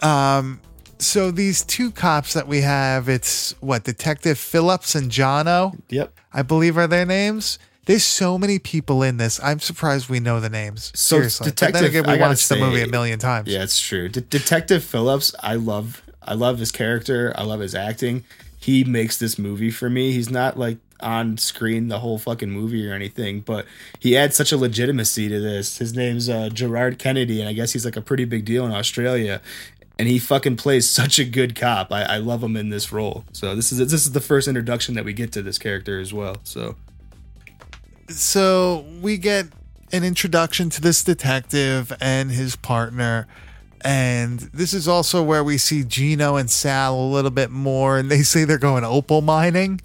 [0.02, 0.60] Um,
[0.98, 6.12] so these two cops that we have, it's what Detective Phillips and Jono, Yep.
[6.32, 7.58] I believe are their names.
[7.86, 9.40] There's so many people in this.
[9.42, 10.92] I'm surprised we know the names.
[10.94, 13.48] So, Seriously, but then Detective- again, we watched the movie a million times.
[13.48, 14.08] Yeah, it's true.
[14.08, 16.02] De- Detective Phillips, I love.
[16.22, 17.32] I love his character.
[17.36, 18.24] I love his acting.
[18.60, 20.12] He makes this movie for me.
[20.12, 23.64] He's not like on screen the whole fucking movie or anything, but
[24.00, 25.78] he adds such a legitimacy to this.
[25.78, 28.72] His name's uh, Gerard Kennedy, and I guess he's like a pretty big deal in
[28.72, 29.40] Australia.
[29.98, 31.92] And he fucking plays such a good cop.
[31.92, 33.24] I, I love him in this role.
[33.32, 36.12] So this is this is the first introduction that we get to this character as
[36.14, 36.36] well.
[36.44, 36.76] So
[38.08, 39.46] so we get
[39.92, 43.26] an introduction to this detective and his partner
[43.82, 48.10] and this is also where we see Gino and Sal a little bit more and
[48.10, 49.80] they say they're going opal mining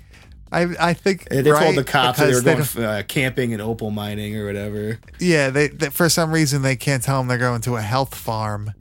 [0.52, 1.63] I, I think they right?
[1.63, 4.99] told the cops that they were going uh, camping and opal mining or whatever.
[5.19, 8.13] yeah they, they for some reason they can't tell them they're going to a health
[8.15, 8.73] farm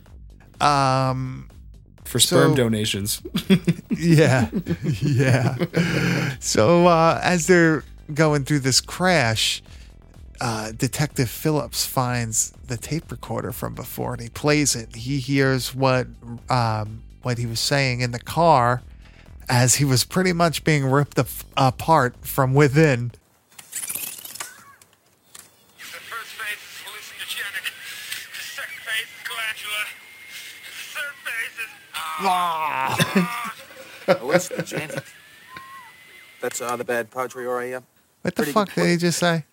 [0.63, 1.49] um
[2.05, 3.23] for sperm So- donations.
[3.91, 4.49] yeah
[5.01, 5.57] yeah.
[6.41, 9.63] So uh as they're going through this crash
[10.41, 14.95] uh detective phillips finds the tape recorder from before and he plays it.
[14.97, 16.07] He hears what
[16.51, 18.83] um what he was saying in the car
[19.49, 21.19] as he was pretty much being ripped
[21.57, 23.11] apart from within
[25.79, 27.67] The first phase is hallucinogenic.
[28.33, 29.87] The second phase is glandular.
[34.07, 34.51] The third phase is.
[34.51, 35.05] Hallucinogenic.
[36.41, 37.75] That's uh, the bad poetry, or a.
[37.75, 37.81] Uh,
[38.23, 39.45] what the Pretty fuck did he just say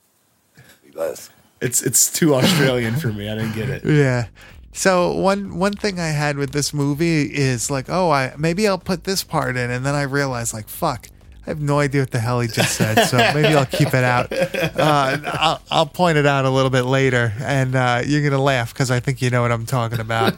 [1.62, 3.30] It's it's too Australian for me.
[3.30, 3.84] I didn't get it.
[3.86, 4.28] Yeah.
[4.72, 8.78] So one one thing I had with this movie is like, oh, I maybe I'll
[8.78, 11.10] put this part in, and then I realized like, fuck,
[11.50, 13.06] I have no idea what the hell he just said.
[13.06, 14.32] So maybe I'll keep it out.
[14.32, 18.72] Uh, I'll, I'll point it out a little bit later, and uh, you're gonna laugh
[18.72, 20.36] because I think you know what I'm talking about.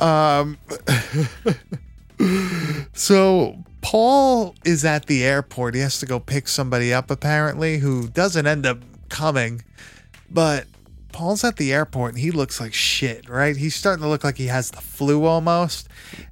[0.00, 0.58] Um,
[2.94, 5.76] so Paul is at the airport.
[5.76, 9.62] He has to go pick somebody up apparently, who doesn't end up coming,
[10.28, 10.66] but
[11.12, 13.56] Paul's at the airport and he looks like shit, right?
[13.56, 15.88] He's starting to look like he has the flu almost,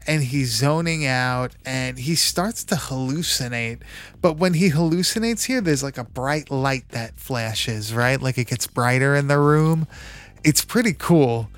[0.06, 3.80] and he's zoning out and he starts to hallucinate.
[4.20, 8.20] But when he hallucinates here, there's like a bright light that flashes, right?
[8.20, 9.86] Like it gets brighter in the room.
[10.44, 11.48] It's pretty cool.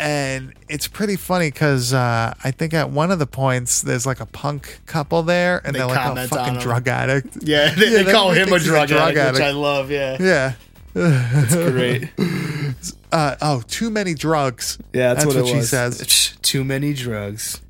[0.00, 4.20] And it's pretty funny because uh, I think at one of the points there's like
[4.20, 7.90] a punk couple there, and They they are like, a fucking drug addict." Yeah, they,
[7.90, 9.90] Yeah, they call him a thinks he's drug, addict, which I love.
[9.90, 10.52] Yeah, Yeah.
[10.98, 12.10] It's great.
[13.10, 14.76] Uh, oh, too many drugs.
[14.92, 16.36] Yeah, that's, what, it she says.
[16.42, 17.62] Too many drugs.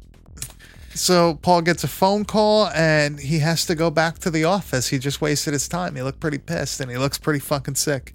[0.94, 4.88] So Paul gets a phone call and he has to go back to the office.
[4.88, 5.94] He just wasted his time.
[5.94, 8.14] He looked pretty pissed and he looks pretty fucking sick.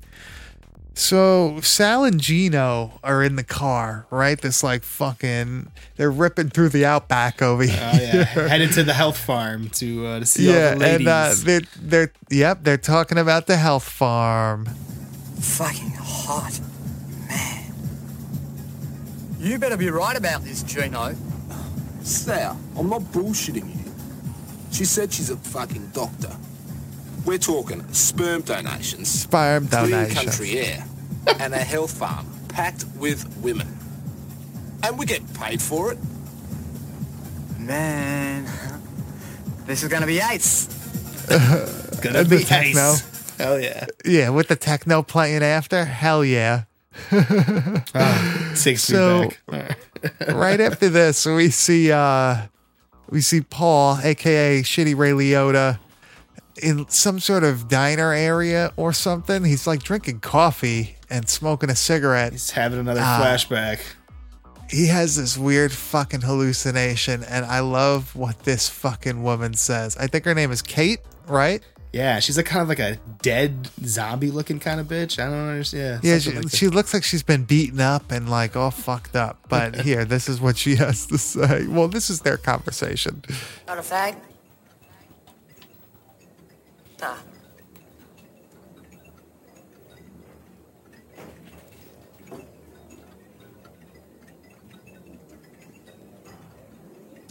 [0.95, 4.39] So Sal and Gino are in the car, right?
[4.39, 7.80] This like fucking they're ripping through the outback over here.
[7.82, 10.99] Oh yeah, headed to the health farm to uh, to see yeah, all the ladies.
[10.99, 14.67] and uh, they're they're yep, they're talking about the health farm.
[15.43, 16.60] Fucking hot.
[17.27, 17.73] Man.
[19.39, 21.15] You better be right about this, Gino.
[22.01, 23.91] Sal, I'm not bullshitting you.
[24.71, 26.32] She said she's a fucking doctor.
[27.25, 30.15] We're talking sperm donations, Sperm clean donation.
[30.15, 30.86] country air,
[31.39, 33.67] and a health farm packed with women.
[34.84, 35.99] And we get paid for it.
[37.60, 38.47] Man.
[39.65, 40.67] This is gonna be ace.
[41.29, 42.91] gonna And be techno.
[42.91, 43.12] ice.
[43.43, 43.86] Hell yeah.
[44.06, 46.63] Yeah, with the techno playing after, hell yeah.
[48.56, 49.29] Takes So-
[50.27, 52.38] right after this, we see uh
[53.10, 55.79] we see Paul, aka Shitty Ray Liotta,
[56.62, 59.43] in some sort of diner area or something.
[59.43, 62.32] He's like drinking coffee and smoking a cigarette.
[62.32, 63.21] He's having another Ah.
[63.23, 63.79] flashback.
[64.69, 69.95] He has this weird fucking hallucination, and I love what this fucking woman says.
[69.97, 71.62] I think her name is Kate, right?
[71.93, 75.19] Yeah, she's like kind of like a dead zombie looking kind of bitch.
[75.21, 76.03] I don't understand.
[76.03, 79.15] Yeah, Yeah, she, like she looks like she's been beaten up and like all fucked
[79.15, 79.38] up.
[79.47, 81.67] But here, this is what she has to say.
[81.67, 83.23] Well, this is their conversation.
[83.67, 84.15] Not a fag?
[86.99, 87.15] Nah.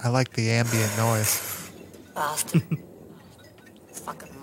[0.05, 1.71] I like the ambient noise.
[2.15, 2.63] Bastard.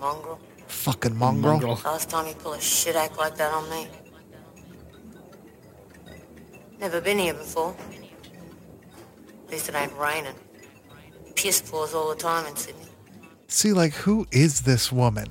[0.00, 0.40] mongrel.
[0.66, 1.80] Fucking mongrel.
[1.84, 3.88] Last time you pull a shit act like that on me.
[6.78, 7.76] Never been here before.
[9.46, 10.34] At least it ain't raining.
[11.34, 12.86] Piss pours all the time in Sydney.
[13.48, 15.26] See, like, who is this woman?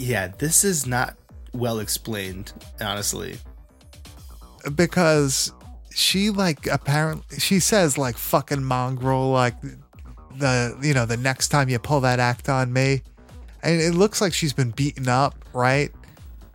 [0.00, 1.16] yeah, this is not
[1.52, 3.36] well explained, honestly.
[4.74, 5.52] Because
[5.90, 9.54] she, like, apparently, she says, like, fucking mongrel, like,
[10.36, 13.02] the, you know, the next time you pull that act on me.
[13.62, 15.92] And it looks like she's been beaten up, right?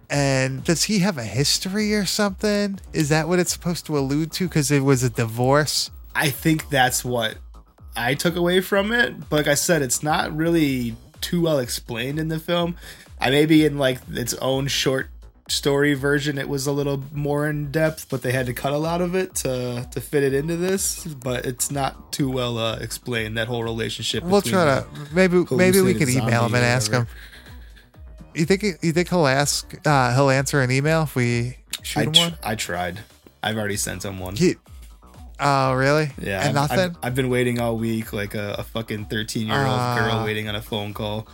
[0.10, 2.80] And does he have a history or something?
[2.94, 4.48] Is that what it's supposed to allude to?
[4.48, 5.92] Because it was a divorce.
[6.14, 7.38] I think that's what
[7.96, 9.30] I took away from it.
[9.30, 12.76] But like I said, it's not really too well explained in the film.
[13.20, 15.10] I may be in like its own short
[15.48, 18.78] story version it was a little more in depth, but they had to cut a
[18.78, 21.06] lot of it to to fit it into this.
[21.06, 24.24] But it's not too well uh, explained that whole relationship.
[24.24, 27.08] We'll try to maybe maybe we could email him and ask him.
[28.34, 32.04] You think you think he'll ask uh, he'll answer an email if we shoot I,
[32.04, 32.38] him tr- one?
[32.44, 33.00] I tried.
[33.44, 34.36] I've already sent him one.
[34.36, 34.56] He,
[35.40, 36.10] oh really?
[36.20, 36.80] Yeah, and I've, nothing.
[36.80, 39.96] I've, I've been waiting all week, like a, a fucking thirteen year old Ah.
[39.98, 41.28] girl waiting on a phone call.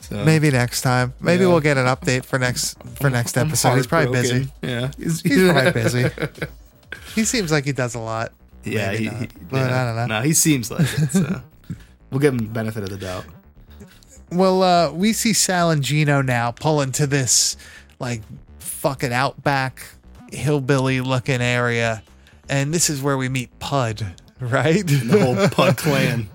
[0.00, 1.14] So, Maybe next time.
[1.20, 1.50] Maybe Yeah.
[1.50, 3.76] we'll get an update for next for next episode.
[3.76, 4.48] He's probably busy.
[4.62, 6.06] Yeah, he's, he's probably busy.
[7.14, 8.32] he seems like he does a lot.
[8.64, 9.82] Yeah, he, he- but yeah.
[9.82, 10.18] I don't know.
[10.18, 11.10] No, he seems like it.
[11.12, 11.42] So.
[12.10, 13.24] we'll give him the benefit of the doubt.
[14.30, 17.56] Well, uh, we see Sal and Gino now pulling to this
[17.98, 18.22] like
[18.58, 19.82] fucking outback
[20.30, 22.02] hillbilly looking area,
[22.48, 24.04] and this is where we meet Pud,
[24.40, 24.86] right?
[24.86, 26.28] The whole Pud clan.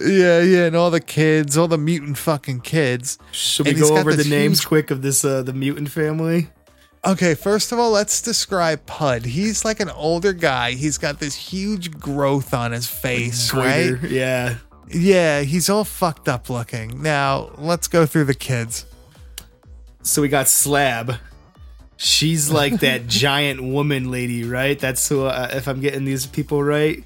[0.00, 3.18] Yeah, yeah, and all the kids, all the mutant fucking kids.
[3.32, 6.48] Should we And go over the names huge- quick of this uh, the mutant family?
[7.04, 9.26] Okay, first of all, let's describe Pud.
[9.26, 10.72] He's like an older guy.
[10.72, 13.94] He's got this huge growth on his face, right?
[14.02, 14.56] Yeah.
[14.88, 17.00] Yeah, he's all fucked up looking.
[17.02, 18.86] Now, let's go through the kids.
[20.02, 21.16] So we got Slab.
[21.96, 24.78] She's like that giant woman lady, right?
[24.78, 27.04] That's who, uh, if I'm getting these people right,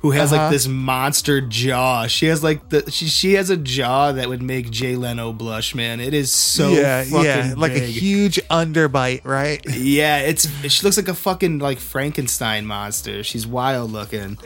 [0.00, 0.44] who has Uh-huh.
[0.44, 2.06] like this monster jaw.
[2.06, 5.74] She has like the she she has a jaw that would make Jay Leno blush,
[5.74, 6.00] man.
[6.00, 9.60] It is so yeah, fucking yeah, like a huge underbite, right?
[9.68, 13.22] Yeah, it's she looks like a fucking like Frankenstein monster.
[13.24, 14.38] She's wild looking.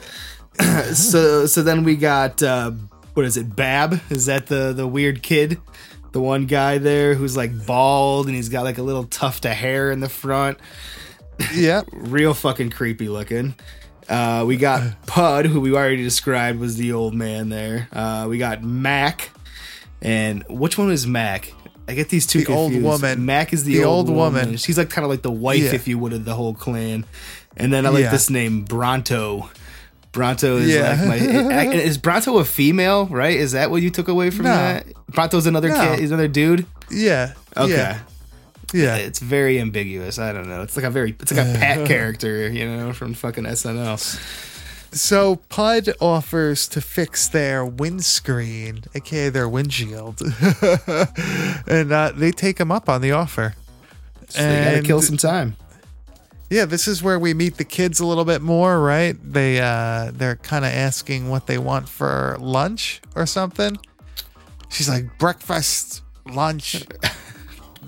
[0.95, 2.73] so so then we got uh
[3.15, 4.01] what is it, Bab?
[4.11, 5.61] Is that the the weird kid?
[6.13, 9.53] The one guy there who's like bald and he's got like a little tuft of
[9.53, 10.59] hair in the front.
[11.55, 11.83] Yeah.
[11.93, 13.55] Real fucking creepy looking.
[14.09, 17.89] Uh, we got Pud, who we already described was the old man there.
[17.93, 19.31] Uh, we got Mac,
[20.01, 21.53] and which one is Mac?
[21.89, 23.25] I get these two The old woman.
[23.27, 24.43] Mac is the, The old, old woman.
[24.45, 24.57] woman.
[24.57, 25.75] She's like kind of like the wife, Yeah.
[25.75, 27.05] if you would, of the whole clan.
[27.57, 28.11] And then I like Yeah.
[28.11, 29.51] this name, Bronto.
[30.13, 30.91] Bronto is Yeah.
[31.09, 31.67] like my.
[31.75, 33.07] is Bronto a female?
[33.07, 33.37] Right?
[33.37, 34.53] Is that what you took away from No.
[34.55, 34.87] that?
[35.11, 35.75] Bronto's another No.
[35.91, 35.99] kid.
[36.01, 36.67] He's another dude.
[36.91, 37.33] Yeah.
[37.57, 37.73] Okay.
[37.73, 37.99] Yeah.
[38.73, 38.97] Yeah.
[38.97, 40.19] It's very ambiguous.
[40.19, 40.63] I don't know.
[40.63, 41.15] It's like a very.
[41.21, 43.99] It's like a Pat character, you know, from fucking SNL.
[44.95, 50.21] So Pud offers to fix their windscreen, aka their windshield,
[51.67, 53.55] and uh, they take him up on the offer.
[54.29, 55.57] So they gotta And- kill some time.
[56.51, 59.17] Yeah, this is where we meet the kids a little bit more, right?
[59.23, 63.79] They uh they're kind of asking what they want for lunch or something.
[64.69, 66.85] She's like breakfast, lunch.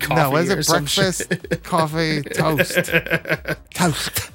[0.01, 0.67] no, Coffee is or it?
[0.67, 1.23] Breakfast,
[1.63, 2.73] coffee, toast,
[3.73, 4.31] toast.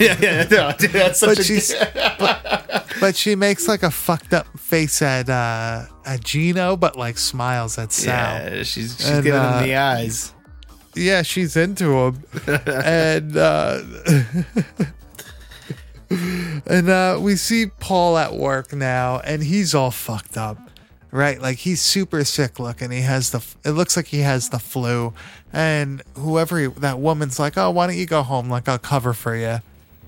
[0.00, 1.74] yeah, yeah, no, dude, that's such But a she's
[2.18, 7.16] but, but she makes like a fucked up face at uh at Gino, but like
[7.18, 8.12] smiles at Sal.
[8.52, 8.62] yeah.
[8.64, 10.34] She's she's And, giving uh, him the eyes.
[10.96, 12.24] Yeah, she's into him.
[12.66, 13.82] and uh
[16.10, 20.58] and uh we see Paul at work now and he's all fucked up.
[21.10, 21.40] Right?
[21.40, 22.90] Like he's super sick looking.
[22.90, 25.14] He has the it looks like he has the flu.
[25.52, 28.50] And whoever he, that woman's like, "Oh, why don't you go home?
[28.50, 29.60] Like I'll cover for you."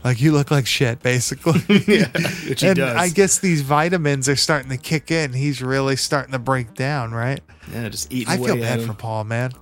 [0.05, 1.61] Like you look like shit basically.
[1.87, 2.09] yeah,
[2.49, 2.97] which and does.
[2.97, 5.33] I guess these vitamins are starting to kick in.
[5.33, 7.41] He's really starting to break down, right?
[7.73, 9.53] yeah, just eating I feel bad for Paul, man.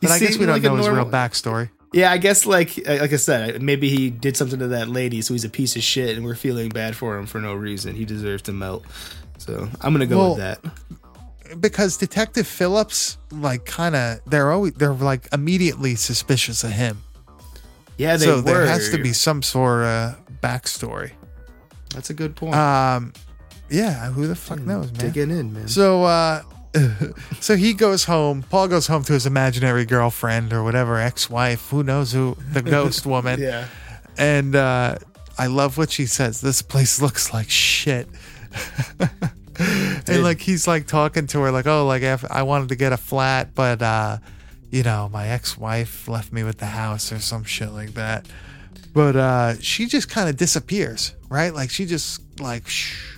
[0.00, 1.70] He But I guess we don't like know his real backstory.
[1.92, 5.34] Yeah, I guess like like I said, maybe he did something to that lady, so
[5.34, 7.96] he's a piece of shit, and we're feeling bad for him for no reason.
[7.96, 8.84] He deserves to melt.
[9.38, 11.60] So I'm gonna go Well, with that.
[11.60, 17.02] because Detective Phillips, like, kind of, they're always they're like immediately suspicious of him.
[17.96, 18.42] Yeah, they so were.
[18.42, 21.12] there has to be some sort of backstory.
[21.94, 22.54] That's a good point.
[22.54, 23.12] Um,
[23.70, 25.00] yeah, who the fuck knows, man?
[25.00, 25.68] Digging in, man.
[25.68, 26.42] So, uh,
[27.40, 28.42] so he goes home.
[28.50, 31.68] Paul goes home to his imaginary girlfriend or whatever, ex-wife.
[31.70, 33.40] Who knows who the ghost woman?
[33.40, 33.66] Yeah.
[34.16, 34.98] And uh,
[35.38, 36.40] I love what she says.
[36.40, 38.08] This place looks like shit.
[40.06, 42.96] and like he's like talking to her like, oh, like I wanted to get a
[42.96, 44.18] flat, but uh,
[44.70, 48.26] you know, my ex-wife left me with the house or some shit like that.
[48.92, 51.54] But uh, she just kind of disappears, right?
[51.54, 53.16] Like she just like shh,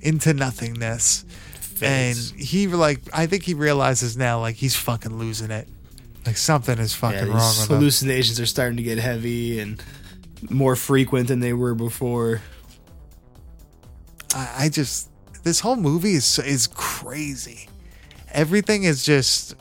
[0.00, 1.24] into nothingness.
[1.80, 5.66] And he like, I think he realizes now, like he's fucking losing it.
[6.24, 7.76] Like something is fucking yeah, wrong these with him.
[7.76, 9.82] hallucinations are starting to get heavy and
[10.48, 12.40] more frequent than they were before.
[14.34, 15.10] I, I just
[15.42, 17.68] this whole movie is is crazy.
[18.32, 19.54] Everything is just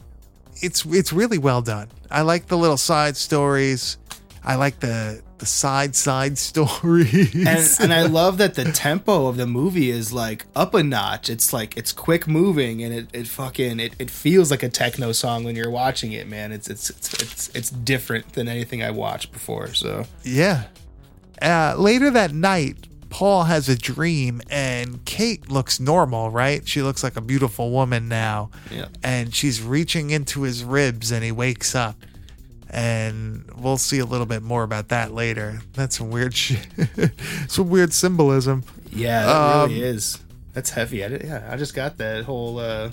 [0.62, 1.90] it's it's really well done.
[2.10, 3.98] I like the little side stories.
[4.44, 7.34] I like the the side side stories.
[7.36, 11.30] and and I love that the tempo of the movie is like up a notch.
[11.30, 15.12] It's like it's quick moving and it, it fucking it, it feels like a techno
[15.12, 16.52] song when you're watching it, man.
[16.52, 19.74] It's it's it's it's, it's different than anything I watched before.
[19.74, 20.66] So yeah.
[21.42, 26.68] Uh, later that night, Paul has a dream, and Kate looks normal, right?
[26.68, 28.50] She looks like a beautiful woman now.
[28.72, 28.88] Yeah.
[29.04, 31.96] And she's reaching into his ribs, and he wakes up.
[32.70, 35.62] And we'll see a little bit more about that later.
[35.74, 36.66] That's some weird shit.
[37.48, 38.64] some weird symbolism.
[38.92, 39.36] yeah, that
[39.66, 40.18] Um, really is.
[40.54, 41.04] That's heavy.
[41.04, 42.60] I did, yeah, I just got that whole.
[42.60, 42.90] uh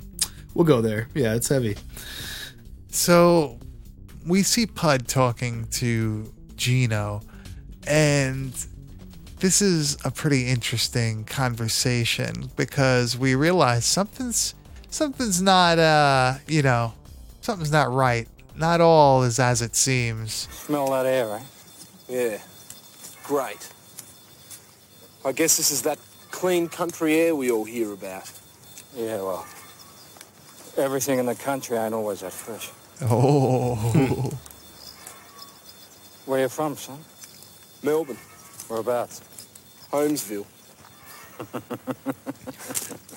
[0.54, 1.08] We'll go there.
[1.14, 1.76] Yeah, it's heavy.
[2.90, 3.58] So
[4.26, 7.20] we see Pud talking to Gino,
[7.86, 8.52] and
[9.40, 14.54] this is a pretty interesting conversation because we realize something's
[14.90, 16.94] something's not uh you know
[17.40, 18.28] something's not right.
[18.56, 20.32] Not all is as it seems.
[20.50, 21.42] Smell that air, eh?
[22.08, 22.38] Yeah.
[23.22, 23.72] Great.
[25.24, 25.98] I guess this is that
[26.30, 28.30] clean country air we all hear about.
[28.96, 29.46] Yeah, well,
[30.76, 32.70] everything in the country ain't always that fresh.
[33.02, 33.76] Oh,
[36.26, 36.98] Where you from, son?
[37.82, 38.18] Melbourne,
[38.68, 39.22] Whereabouts?
[39.92, 40.46] Homesville.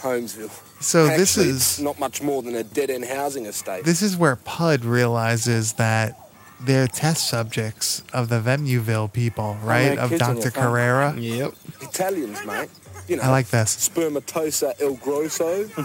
[0.02, 0.82] Homesville.
[0.82, 3.84] So this Actually, is- not much more than a dead-end housing estate.
[3.84, 6.18] this is where Pud realizes that
[6.64, 9.98] they're test subjects of the Vimuville people, oh, right?
[9.98, 10.42] Of kids in Dr.
[10.44, 10.70] your family?
[10.70, 11.16] Carrera.
[11.18, 11.54] Yep.
[11.82, 12.70] Italians, mate.
[13.12, 13.90] You know, I like this.
[13.90, 15.68] Spermatosa El Grosso.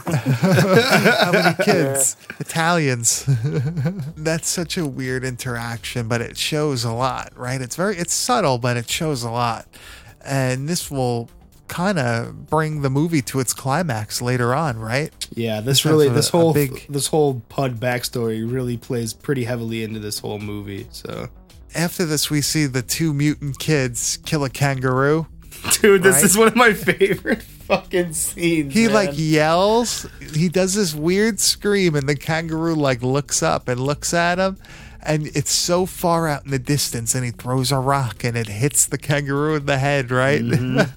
[1.24, 2.16] How many kids?
[2.38, 3.24] Italians.
[4.16, 7.60] That's such a weird interaction, but it shows a lot, right?
[7.60, 9.66] It's very it's subtle, but it shows a lot.
[10.24, 11.28] And this will
[11.66, 15.12] kind of bring the movie to its climax later on, right?
[15.34, 18.76] Yeah, this This really has a- this a whole big- this whole Pud backstory really
[18.76, 20.86] plays pretty heavily into this whole movie.
[20.92, 21.28] So,
[21.74, 25.26] After this, we see the two mutant kids kill a kangaroo.
[25.80, 26.24] dude, this Right?
[26.24, 28.72] is one of my favorite fucking scenes.
[28.74, 28.94] He man.
[28.94, 30.06] like yells.
[30.34, 34.56] He does this weird scream, and the kangaroo like looks up and looks at him,
[35.02, 38.46] and it's so far out in the distance, and he throws a rock, and it
[38.48, 40.10] hits the kangaroo in the head.
[40.10, 40.42] Right?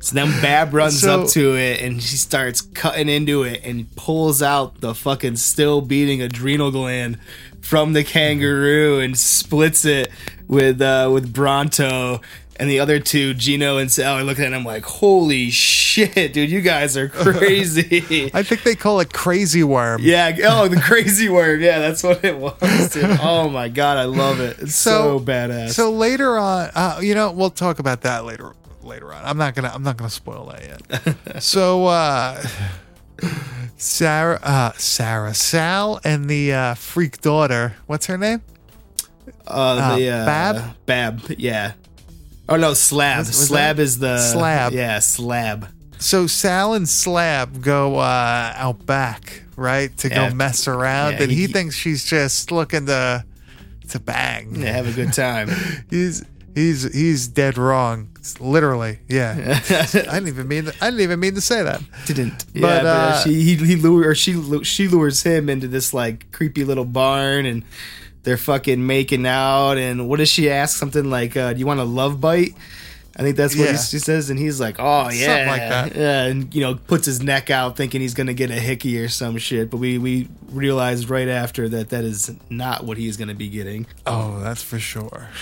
[0.00, 3.94] So then Bab runs So- up to it and she starts cutting into it and
[3.96, 7.18] pulls out the fucking still beating adrenal gland
[7.60, 10.08] from the kangaroo and splits it
[10.46, 12.20] with uh with Bronto
[12.60, 16.50] And the other two, Gino and Sal, are looking at him like, "Holy shit, dude!
[16.50, 20.00] You guys are crazy." I think they call it Crazy Worm.
[20.02, 20.36] yeah.
[20.44, 21.60] Oh, the crazy worm.
[21.60, 22.90] Yeah, that's what it was.
[22.92, 23.18] Dude.
[23.20, 24.58] Oh my god, I love it.
[24.58, 25.70] It's so, badass.
[25.70, 28.52] So later on, uh, you know, we'll talk about that later
[28.82, 29.24] later on.
[29.24, 31.42] I'm not gonna I'm not gonna spoil that yet.
[31.42, 32.42] so uh
[33.76, 38.42] Sarah uh Sarah Sal and the uh freak daughter, what's her name?
[39.46, 40.86] uh, the uh, uh, Bab?
[40.86, 41.22] Bab.
[41.38, 41.72] Yeah.
[42.48, 43.18] Oh no, Slab.
[43.18, 44.72] Was- was slab that- is the Slab.
[44.72, 45.68] Yeah, Slab.
[45.98, 49.94] So Sal and Slab go uh out back, right?
[49.98, 50.28] To Yeah.
[50.30, 53.24] go mess around Yeah, and he, he- thinks she's just looking to
[53.90, 54.54] to bang.
[54.54, 55.48] Yeah, have a good time.
[55.90, 56.22] He's
[56.54, 58.08] he's he's dead wrong.
[58.38, 58.98] Literally.
[59.08, 59.60] Yeah.
[59.70, 61.80] I didn't even mean I didn't even mean to say that.
[62.06, 62.44] Didn't.
[62.52, 65.68] But, yeah, but uh, uh, she he, he lure or she she lures him into
[65.68, 67.64] this like creepy little barn and
[68.28, 71.80] they're fucking making out and what does she ask something like uh, do you want
[71.80, 72.52] a love bite?
[73.16, 73.72] I think that's what Yeah.
[73.72, 75.96] he, she says and he's like, "Oh yeah." Something like that.
[75.96, 78.96] Yeah, and you know, puts his neck out thinking he's going to get a hickey
[79.00, 83.16] or some shit, but we we realized right after that that is not what he's
[83.16, 83.86] going to be getting.
[84.06, 85.30] Oh, that's for sure.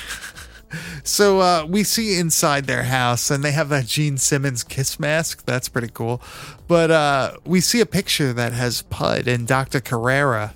[1.04, 5.44] So uh, we see inside their house, and they have that Gene Simmons kiss mask.
[5.46, 6.20] That's pretty cool.
[6.66, 9.80] But uh, we see a picture that has Pud and Dr.
[9.80, 10.54] Carrera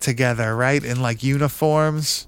[0.00, 0.82] together, right?
[0.84, 2.26] In like uniforms.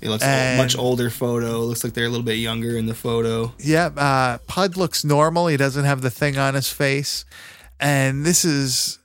[0.00, 1.60] It looks And- a much older photo.
[1.60, 3.52] Looks like they're a little bit younger in the photo.
[3.58, 3.94] Yep.
[3.98, 5.46] Uh, Pud looks normal.
[5.48, 7.24] He doesn't have the thing on his face.
[7.78, 8.98] And this is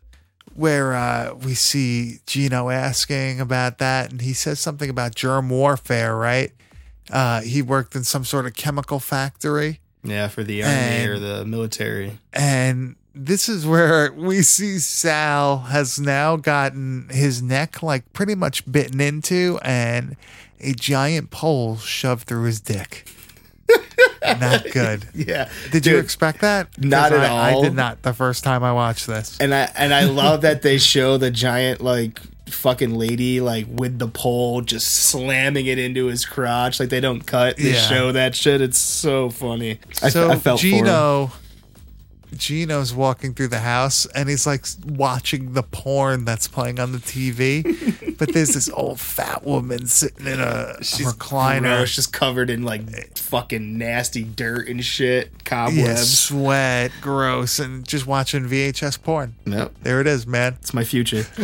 [0.54, 4.12] where uh, we see Gino asking about that.
[4.12, 6.52] And he says something about germ warfare, right?
[7.12, 9.82] Uh, he worked in some sort of chemical factory.
[10.04, 12.20] Yeah, for the army And- or the military.
[12.32, 18.70] And this is where we see Sal has now gotten his neck like pretty much
[18.72, 20.16] bitten into and
[20.60, 23.08] a giant pole shoved through his dick.
[24.40, 25.06] not good.
[25.14, 25.50] Yeah.
[25.72, 26.78] Did you expect that?
[26.84, 29.38] not at I, I did not the first time I watched this.
[29.40, 33.98] And I and I love that they show the giant like fucking lady like with
[33.98, 37.80] the pole just slamming it into his crotch like they don't cut they Yeah.
[37.90, 40.86] show that shit it's so funny I, so I felt for him.
[42.38, 46.92] Gino Gino's walking through the house and he's like watching the porn that's playing on
[46.92, 48.18] the TV.
[48.18, 51.78] but there's this old fat woman sitting in a recliner.
[51.78, 57.88] Gross, just covered in like fucking nasty dirt and shit Yeah, cobwebs sweat, gross, and
[57.88, 59.36] just watching VHS porn.
[59.46, 59.74] Yep.
[59.84, 60.56] There it is, man.
[60.60, 61.26] it's my future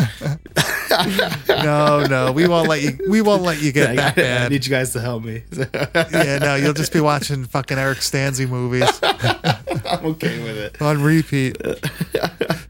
[1.64, 2.98] No, no, we won't let you.
[3.10, 4.52] We won't let you get I, that I bad.
[4.52, 5.44] need you guys to help me
[5.96, 11.02] Yeah, no, you'll just be watching fucking Eric Stanze movies I'm okay with it on
[11.04, 11.58] repeat.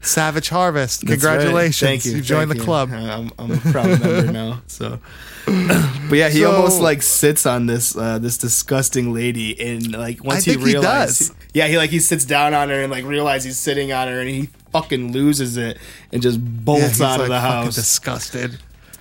[0.00, 1.36] Savage Harvest, That's right.
[1.38, 1.88] congratulations!
[1.88, 2.12] Thank you.
[2.12, 2.62] You joined the you.
[2.62, 2.90] club.
[2.92, 4.62] I'm, I'm a proud member now.
[4.66, 4.98] So,
[5.46, 10.22] but yeah, he So- almost like sits on this uh, this disgusting lady, and like
[10.24, 11.36] once I he he realizes, does.
[11.52, 14.20] Yeah, he like he sits down on her and like realizes he's sitting on her,
[14.20, 15.78] and he fucking loses it
[16.12, 17.74] and just Yeah, bolts he's, out of the house.
[17.74, 18.58] disgusted.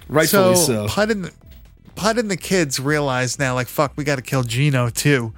[0.10, 0.88] Rightfully so.
[0.88, 1.32] Pud and the,
[1.96, 5.34] Pud and the kids realize now, like, fuck, we got to kill Gino too.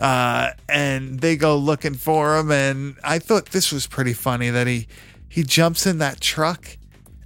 [0.00, 2.50] Uh, and they go looking for him.
[2.50, 4.86] And I thought this was pretty funny that he
[5.28, 6.78] he jumps in that truck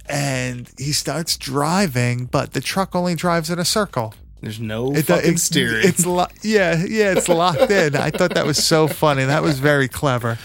[0.07, 4.13] and he starts driving, but the truck only drives in a circle.
[4.41, 5.87] There's no It- fucking it's, steering.
[5.87, 7.95] It's lo- yeah, yeah, it's locked in.
[7.95, 9.25] I thought that was so funny.
[9.25, 10.37] That was very clever.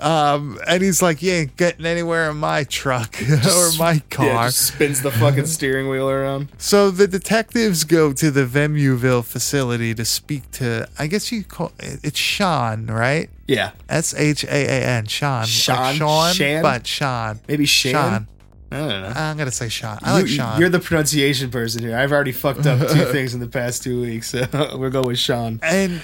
[0.00, 3.16] Um, and he's like, "You ain't getting anywhere in my truck
[3.46, 6.48] or my car." yeah, spins the fucking steering wheel around.
[6.58, 11.70] So the detectives go to the Vimuville facility to speak to, I guess you call
[11.78, 13.30] it it's Sean, right?
[13.46, 15.44] Yeah, S H A A N, Sean.
[15.46, 15.76] Sean?
[15.76, 16.62] Like Sean, Shan?
[16.62, 17.40] but Sean.
[17.46, 17.92] maybe Shan.
[17.92, 18.28] Sean.
[18.74, 19.12] I don't know.
[19.14, 19.98] I'm gonna say Sean.
[20.02, 20.60] I like you, Sean.
[20.60, 21.96] You're the pronunciation person here.
[21.96, 24.46] I've already fucked up two things in the past two weeks, so
[24.78, 25.60] we'll go with Sean.
[25.62, 26.02] and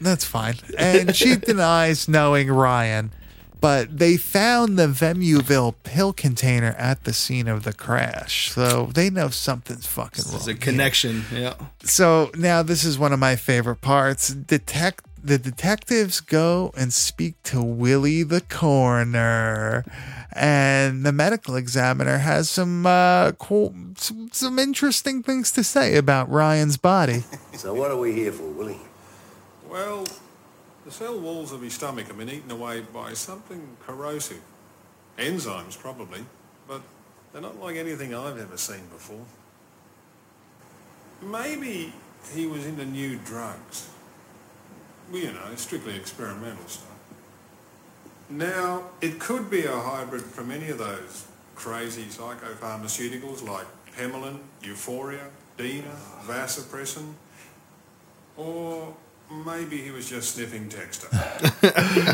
[0.00, 0.54] that's fine.
[0.78, 3.12] And she denies knowing Ryan,
[3.60, 9.10] but they found the Vimuville pill container at the scene of the crash, so they
[9.10, 10.32] know something's fucking wrong.
[10.32, 10.60] There's a here.
[10.60, 11.24] connection.
[11.32, 11.54] Yeah.
[11.84, 14.28] So now this is one of my favorite parts.
[14.28, 19.84] Detect the detectives go and speak to Willie the coroner,
[20.32, 26.28] and the medical examiner has some uh, cool, some, some interesting things to say about
[26.30, 27.24] Ryan's body.
[27.54, 28.80] So what are we here for, Willie?
[29.70, 30.04] Well,
[30.84, 34.40] the cell walls of his stomach have been eaten away by something corrosive.
[35.16, 36.24] Enzymes, probably,
[36.66, 36.80] but
[37.32, 39.24] they're not like anything I've ever seen before.
[41.22, 41.92] Maybe
[42.34, 43.91] he was into new drugs.
[45.12, 46.88] You know, strictly experimental stuff.
[48.30, 55.28] Now, it could be a hybrid from any of those crazy psychopharmaceuticals like Hemelin, Euphoria,
[55.58, 55.94] Dina,
[56.26, 57.12] Vasopressin,
[58.38, 58.96] or
[59.44, 61.08] maybe he was just sniffing Dexter.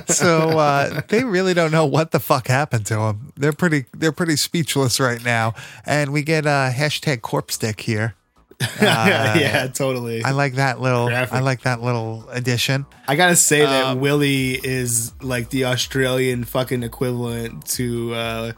[0.13, 3.33] so uh, they really don't know what the fuck happened to him.
[3.37, 5.55] They're pretty they're pretty speechless right now.
[5.87, 8.15] And we get a hashtag corpse stick here.
[8.81, 10.25] yeah, totally.
[10.25, 11.35] I like that little Graphic.
[11.35, 12.87] I like that little addition.
[13.07, 18.53] I gotta say that Um, Willie is like the Australian fucking equivalent to uh,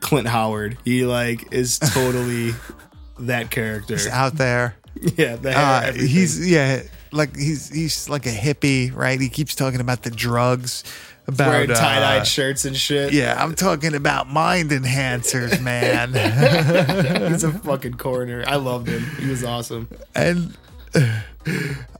[0.00, 0.78] Clint Howard.
[0.84, 2.52] He like is totally
[3.20, 3.94] that character.
[3.94, 4.76] He's out there.
[5.18, 6.80] Yeah, the hair, Uh, he's yeah,
[7.12, 9.20] like he's he's like a hippie, right?
[9.20, 10.84] He keeps talking about the drugs,
[11.26, 13.12] about wearing tie dyed uh, shirts and shit.
[13.12, 16.12] Yeah, I'm talking about mind enhancers, man.
[17.32, 18.44] he's a fucking coroner.
[18.46, 19.02] I loved him.
[19.18, 19.88] He was awesome.
[20.14, 20.56] and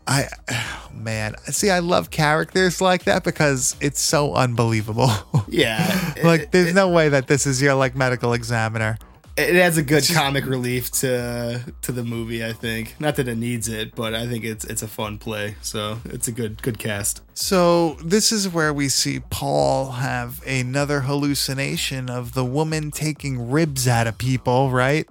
[0.07, 5.11] I, oh, man, see, I love characters like that because it's so unbelievable.
[5.49, 8.99] Yeah, like, there's no way that this is your like medical examiner.
[9.37, 12.45] It adds a good comic relief to to the movie.
[12.45, 15.57] I think not that it needs it, but I think it's it's a fun play.
[15.61, 17.21] So it's a good good cast.
[17.35, 23.87] So this is where we see Paul have another hallucination of the woman taking ribs
[23.87, 25.07] out of people, right?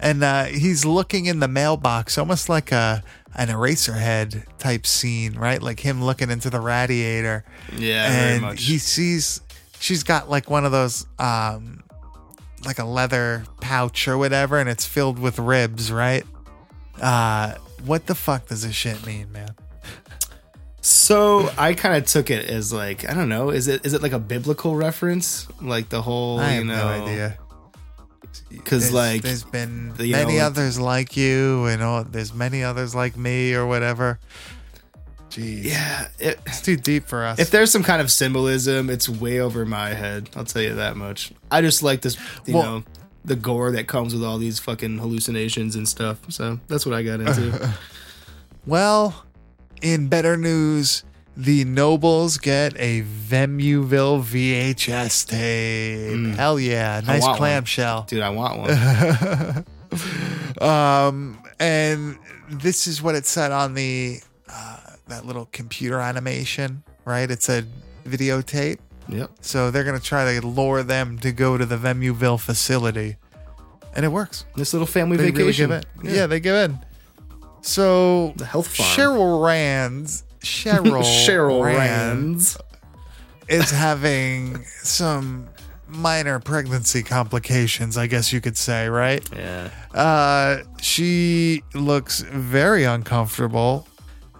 [0.00, 3.04] And uh, he's looking in the mailbox, almost like a
[3.36, 5.62] an Eraserhead type scene, right?
[5.62, 7.44] Like him looking into the radiator.
[7.76, 8.64] Yeah, very and much.
[8.64, 9.40] he sees
[9.78, 11.82] she's got like one of those um
[12.64, 16.24] like a leather pouch or whatever and it's filled with ribs right
[17.00, 17.54] uh
[17.84, 19.54] what the fuck does this shit mean man
[20.82, 23.50] So I kind of took it as like I don't know.
[23.50, 25.46] Is it is it like a biblical reference?
[25.60, 27.38] Like the whole i you have know no idea
[28.48, 32.94] because like there's been the, many know, others like you and all there's many others
[32.94, 34.18] like me or whatever
[35.30, 35.64] Jeez.
[35.64, 39.40] Yeah, it, it's too deep for us If there's some kind of symbolism, it's way
[39.40, 40.28] over my head.
[40.34, 41.32] I'll tell you that much.
[41.50, 42.16] I just like this,
[42.46, 42.84] you Well- know,
[43.24, 46.18] the gore that comes with all these fucking hallucinations and stuff.
[46.30, 47.74] So that's what I got into.
[48.66, 49.24] Well,
[49.80, 51.02] in better news,
[51.36, 56.36] the Nobles get a Vimuville VHS tape.
[56.36, 57.00] Hell yeah.
[57.00, 57.06] Mm.
[57.06, 58.04] Nice clamshell.
[58.06, 59.64] Dude, I want one.
[60.68, 62.18] um, and
[62.50, 64.20] this is what it said on the
[64.52, 64.76] uh,
[65.10, 67.30] that little computer animation, right?
[67.30, 67.64] It's a
[68.04, 68.78] videotape.
[69.08, 69.30] Yep.
[69.40, 73.16] So they're gonna try to lure them to go to the Vimuville facility,
[73.94, 74.44] and it works.
[74.56, 75.70] This little family They really vacation.
[75.70, 76.14] give in.
[76.14, 76.26] Yeah.
[76.26, 76.78] they give in.
[77.62, 78.88] So the health farm.
[78.88, 82.56] Cheryl Rands, Cheryl Cheryl Rands,
[83.48, 85.48] is having some
[85.88, 89.28] minor pregnancy complications, I guess you could say, right?
[89.36, 89.70] Yeah.
[89.92, 93.88] Uh, she looks very uncomfortable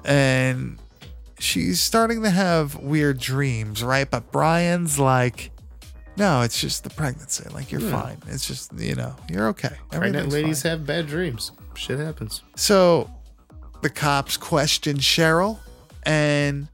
[0.04, 0.78] and
[1.38, 4.10] she's starting to have weird dreams, right?
[4.10, 5.50] But Brian's like,
[6.16, 7.48] no, it's just the pregnancy.
[7.50, 8.02] Like, you're Yeah.
[8.02, 8.18] fine.
[8.28, 9.76] It's just, you know, you're okay.
[9.90, 10.70] Pregnant ladies fine.
[10.70, 11.52] have bad dreams.
[11.74, 12.42] Shit happens.
[12.56, 13.10] So
[13.82, 15.58] the cops question Cheryl
[16.02, 16.68] and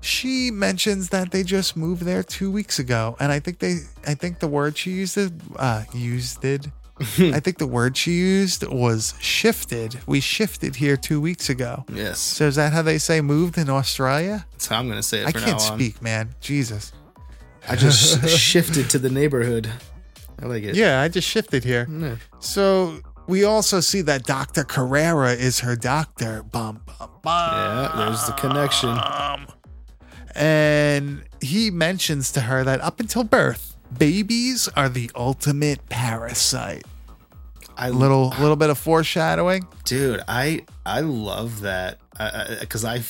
[0.00, 3.16] she mentions that they just moved there two weeks ago.
[3.20, 5.18] And I think they I think the word she used
[5.56, 6.66] uh used it.
[7.00, 9.98] I think the word she used was shifted.
[10.06, 11.84] We shifted here two weeks ago.
[11.92, 12.20] Yes.
[12.20, 14.46] So is that how they say moved in Australia?
[14.52, 15.26] That's how I'm gonna say it.
[15.26, 16.30] I can't speak, man.
[16.40, 16.92] Jesus.
[17.68, 19.68] I just shifted to the neighborhood.
[20.40, 20.76] I like it.
[20.76, 21.88] Yeah, I just shifted here.
[21.90, 22.16] Yeah.
[22.38, 24.62] So we also see that Dr.
[24.64, 26.42] Carrera is her doctor.
[26.44, 27.32] Bum bum bum.
[27.52, 28.96] Yeah, there's the connection.
[30.34, 36.84] and he mentions to her that up until birth, babies are the ultimate parasite.
[37.76, 39.66] I little little bit of foreshadowing.
[39.84, 41.98] dude i i love that
[42.60, 43.02] because I,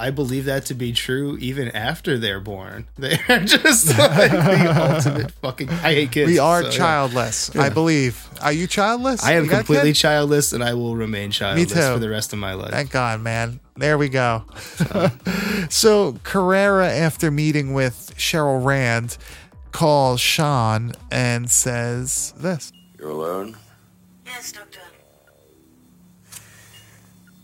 [0.00, 5.30] I believe that to be true even after they're born they're just like the ultimate
[5.42, 7.62] fucking i hate kids we are so, childless, Yeah.
[7.62, 8.28] I believe.
[8.40, 9.22] Are you childless?
[9.22, 12.54] i am You completely childless and i will remain childless for the rest of my
[12.54, 13.60] life Thank God, man.
[13.76, 14.44] There we go.
[15.70, 19.16] so Carrera, after meeting with Cheryl Rand,
[19.72, 22.72] calls Sean and says this.
[22.98, 23.56] You're alone?
[24.24, 24.80] Yes, Doctor.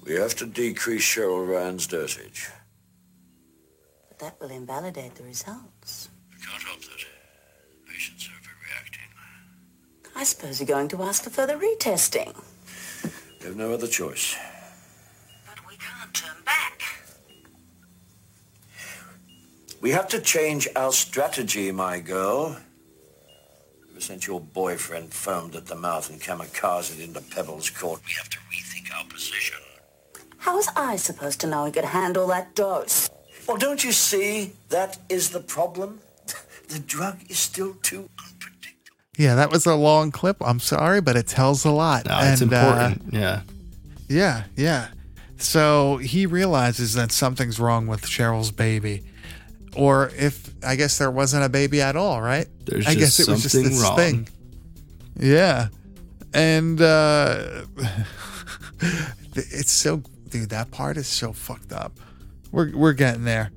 [0.05, 2.49] We have to decrease Cheryl Rand's dosage.
[4.09, 6.09] But that will invalidate the results.
[6.31, 6.89] We Can't help that.
[6.93, 10.17] Uh, patients are overreacting.
[10.17, 12.35] I suppose you're going to ask for further retesting.
[13.41, 14.37] We have no other choice.
[19.81, 22.57] We have to change our strategy, my girl.
[23.91, 28.29] Ever since your boyfriend foamed at the mouth and kamikazed into Pebbles Court, we have
[28.31, 29.59] to rethink our position.
[30.39, 33.09] How was I supposed to know he could handle that dose?
[33.47, 34.53] Well, don't you see?
[34.69, 36.01] That is the problem.
[36.69, 38.99] The drug is still too unpredictable.
[39.17, 40.37] Yeah, that was a long clip.
[40.43, 42.05] I'm sorry, but it tells a lot.
[42.05, 43.41] no, it's And, uh, important yeah
[44.07, 44.89] Yeah, yeah.
[45.39, 49.03] So he realizes that something's wrong with Cheryl's baby.
[49.79, 52.49] Or if I guess there wasn't a baby at all, right?
[52.67, 53.97] There's I guess it was just this wrong.
[53.97, 54.29] thing.
[55.17, 55.69] Yeah.
[56.35, 57.63] And uh
[59.35, 61.93] it's so dude, that part is so fucked up.
[62.51, 63.53] We're we're getting there.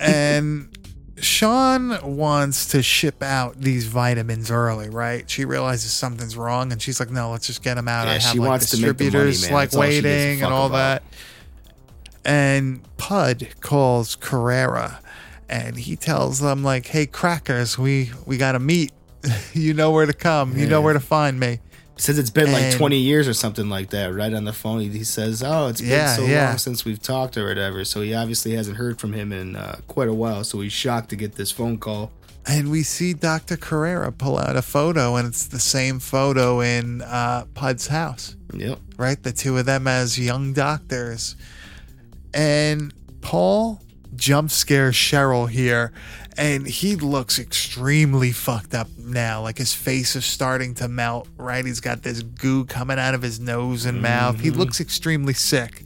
[0.00, 0.76] And
[1.18, 5.30] Sean wants to ship out these vitamins early, right?
[5.30, 8.06] She realizes something's wrong and she's like, no, let's just get them out.
[8.06, 10.04] Yeah, I have she like wants to make money, distributors like That's all she gives
[10.04, 11.02] a waiting fuck and all about.
[11.02, 11.02] that.
[12.24, 15.00] And Pud calls Carrera
[15.48, 18.92] and he tells them like, hey crackers, we we gotta meet.
[19.54, 20.56] you know where to come.
[20.56, 21.60] You know where to find me.
[21.96, 24.80] Since it's been like And- 20 years or something like that, right on the phone.
[24.80, 26.48] He- He says, "Oh, it's been Yeah, so yeah.
[26.48, 29.76] long since we've talked or whatever." So he obviously hasn't heard from him in uh,
[29.86, 30.42] quite a while.
[30.44, 32.10] So he's shocked to get this phone call.
[32.46, 33.56] And we see Dr.
[33.56, 38.36] Carrera pull out a photo, and it's the same photo in uh, Pud's house.
[38.52, 38.78] Yep.
[38.98, 39.22] Right?
[39.22, 41.36] The two of them as young doctors.
[42.34, 43.80] And Paul
[44.16, 45.92] jump scares Cheryl here,
[46.36, 49.42] and he looks extremely fucked up now.
[49.42, 51.64] Like his face is starting to melt, right?
[51.64, 54.40] He's got this goo coming out of his nose and mouth.
[54.40, 54.56] He Mhm.
[54.56, 55.84] looks extremely sick.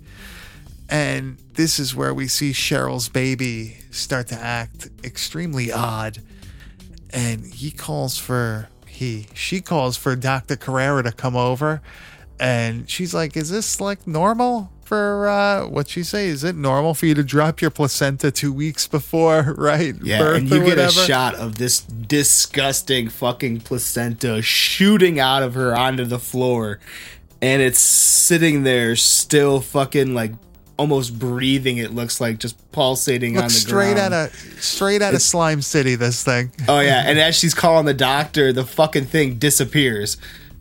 [0.89, 6.22] And this is where we see Cheryl's baby start to act extremely odd.
[7.11, 10.57] And he calls for he she calls for Dr.
[10.57, 11.83] Carrera to come over.
[12.41, 16.28] And she's like, Is this like normal for uh what she say?
[16.28, 19.95] Is it normal for you to drop your placenta two weeks before, right?
[20.03, 25.55] Yeah, birth and you get a shot of this disgusting fucking placenta shooting out of
[25.55, 26.80] her onto the floor,
[27.43, 30.32] and it's sitting there still fucking like
[30.78, 31.76] almost breathing.
[31.78, 34.14] It looks like just pulsating on the Looks straight ground.
[34.14, 36.51] out of straight out of Slime City, this thing.
[36.66, 40.16] Oh yeah, and as she's calling the doctor, the fucking thing disappears.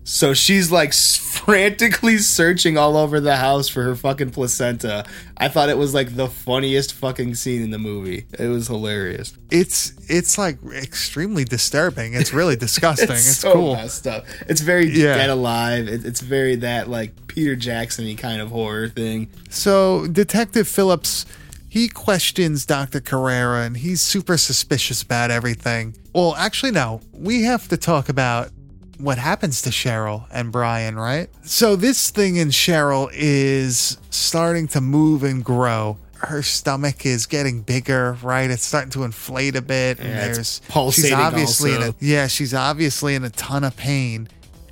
[0.10, 5.06] So she's like frantically searching all over the house for her fucking placenta.
[5.36, 8.26] I thought it was like the funniest fucking scene in the movie.
[8.40, 9.34] It was hilarious.
[9.52, 12.14] It's it's like extremely disturbing.
[12.14, 13.10] It's really disgusting.
[13.12, 13.76] it's so cool.
[13.76, 14.26] messed up.
[14.48, 15.16] It's very Yeah.
[15.18, 15.90] dead alive.
[15.90, 19.30] It, it's very that like Peter Jackson-y kind of horror thing.
[19.50, 21.26] So Detective Phillips,
[21.68, 23.02] he questions Dr.
[23.02, 25.96] Carrera and he's super suspicious about everything.
[26.14, 27.02] Well, actually, no.
[27.14, 28.52] We have to talk about
[28.98, 31.30] what happens to Cheryl and Brian, right?
[31.44, 35.98] So this thing in Cheryl is starting to move and grow.
[36.20, 38.50] Her stomach is getting bigger, right?
[38.50, 42.28] It's starting to inflate a bit, and Yeah, there's she's pulsating obviously in a yeah,
[42.28, 44.28] she's obviously in a ton of pain,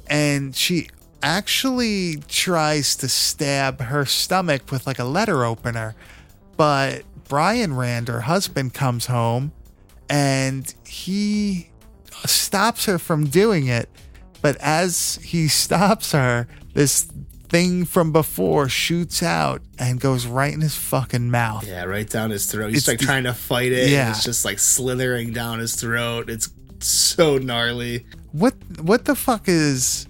[0.08, 0.88] and she
[1.22, 5.96] actually tries to stab her stomach with like a letter opener.
[6.58, 9.52] But Brian Rand, her husband, comes home
[10.10, 11.70] and he
[12.26, 13.90] stops her from doing it.
[14.46, 17.08] But as he stops her, this
[17.50, 21.66] thing from before shoots out and goes right in his fucking mouth.
[21.68, 22.70] Yeah, right down his throat.
[22.70, 23.90] He's It's like the- trying to fight it.
[23.90, 24.12] Yeah.
[24.12, 26.30] It's just like slithering down his throat.
[26.30, 28.06] It's so gnarly.
[28.34, 30.08] What what the fuck is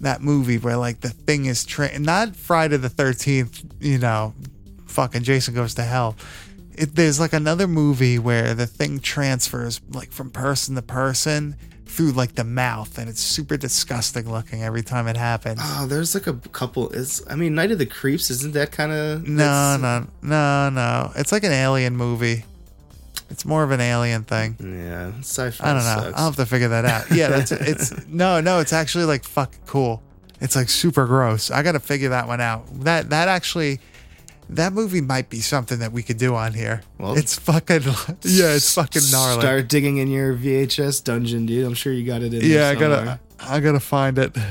[0.00, 4.34] that movie where like the thing is tra- not Friday the 13th, you know,
[4.86, 6.16] fucking Jason goes to hell.
[6.74, 11.56] It, there's like another movie where the thing transfers like from person to person
[11.88, 15.60] through like the mouth and it's super disgusting looking every time it happens.
[15.62, 16.90] Oh, there's like a couple.
[16.90, 21.12] Is I mean, Night of the Creeps isn't that kind of No, no, no, no.
[21.16, 22.44] It's like an alien movie.
[23.30, 24.56] It's more of an alien thing.
[24.60, 25.70] Yeah, sci-fi.
[25.70, 26.04] I don't know.
[26.04, 26.18] sucks.
[26.18, 27.10] I'll have to figure that out.
[27.10, 28.60] Yeah, that's it's no, no.
[28.60, 30.02] It's actually like fucking cool.
[30.40, 31.50] It's like super gross.
[31.50, 32.64] I got to figure that one out.
[32.84, 33.80] That that actually,
[34.50, 36.82] that movie might be something that we could do on here.
[36.98, 37.82] Well, it's fucking
[38.22, 39.40] yeah, it's fucking gnarly.
[39.40, 41.66] Start digging in your VHS dungeon, dude.
[41.66, 43.20] I'm sure you got it in yeah, I gotta.
[43.40, 44.36] I gotta find it.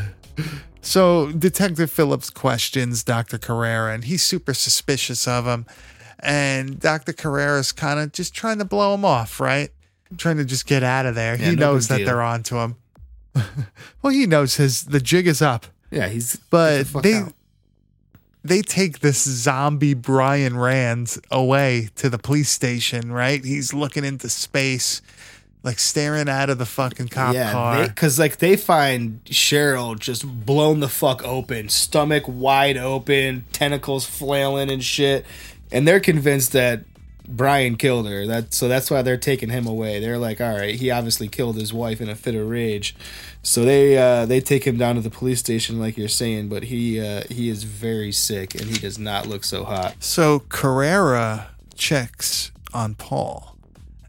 [0.87, 3.37] So Detective Phillips questions Dr.
[3.37, 5.65] Carrera, and he's super suspicious of him.
[6.19, 7.11] And Dr.
[7.11, 9.69] Carrera's kind of just trying to blow him off, right?
[10.17, 11.35] Trying to just get out of there.
[11.37, 12.05] Yeah, he no knows that deal.
[12.05, 12.75] they're on to him.
[14.01, 15.65] well, he knows his the jig is up.
[15.91, 17.33] Yeah, he's get But the fuck they out.
[18.47, 23.43] They take this zombie Brian Rand away to the police station, right?
[23.43, 25.01] He's looking into space,
[25.63, 27.87] like staring out of the fucking cop yeah, car.
[27.87, 34.71] because like they find Cheryl just blown the fuck open, stomach wide open, tentacles flailing
[34.71, 35.25] and shit,
[35.71, 36.83] and they're convinced that
[37.27, 38.25] Brian killed her.
[38.25, 39.99] That so that's why they're taking him away.
[39.99, 42.95] They're like, all right, he obviously killed his wife in a fit of rage,
[43.43, 46.47] so they uh, they take him down to the police station, like you're saying.
[46.49, 49.95] But he uh, he is very sick and he does not look so hot.
[49.99, 53.55] So Carrera checks on Paul.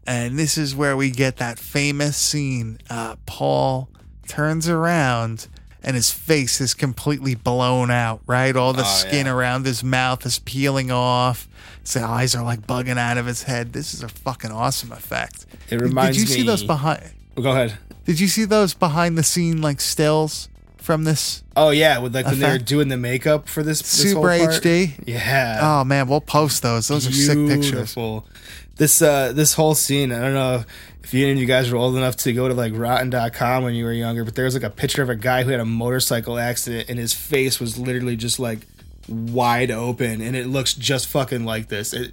[0.07, 2.79] And this is where we get that famous scene.
[2.89, 3.89] Uh, Paul
[4.27, 5.47] turns around
[5.83, 8.21] and his face is completely blown out.
[8.25, 9.33] Right, all the Oh, skin yeah.
[9.33, 11.47] around his mouth is peeling off.
[11.93, 13.73] His eyes are like bugging out of his head.
[13.73, 15.45] This is a fucking awesome effect.
[15.69, 17.03] It reminds Did you see those me- behind?
[17.37, 17.77] Oh, go ahead.
[18.05, 21.43] Did you see those behind the scene like stills from this?
[21.55, 22.65] Oh yeah, with like when they were Effect?
[22.67, 24.21] doing the makeup for this, this Super.
[24.27, 24.93] HD.
[25.05, 25.59] Yeah.
[25.61, 26.87] Oh man, we'll post those.
[26.87, 27.71] Those are sick pictures.
[27.71, 28.25] Beautiful.
[28.77, 30.63] This uh this whole scene, I don't know
[31.03, 33.73] if you any of you guys were old enough to go to like rotten.com when
[33.75, 35.65] you were younger, but there was like a picture of a guy who had a
[35.65, 38.59] motorcycle accident and his face was literally just like
[39.09, 41.93] wide open and it looks just fucking like this.
[41.93, 42.11] It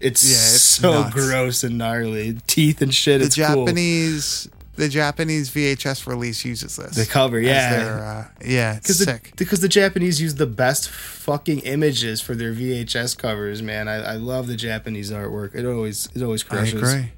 [0.00, 1.14] it's, Yeah, it's so nuts.
[1.14, 2.38] gross and gnarly.
[2.46, 3.20] Teeth and shit.
[3.20, 3.66] The it's cool.
[3.66, 6.96] Japanese, the Japanese VHS release uses this.
[6.96, 8.26] The cover, yeah.
[8.28, 9.32] uh, yeah, it's Because the, sick.
[9.36, 13.86] because the Japanese use the best fucking images for their VHS covers, man.
[13.86, 15.54] I, I love the Japanese artwork.
[15.54, 16.74] It always it always crushes.
[16.74, 17.12] I agree.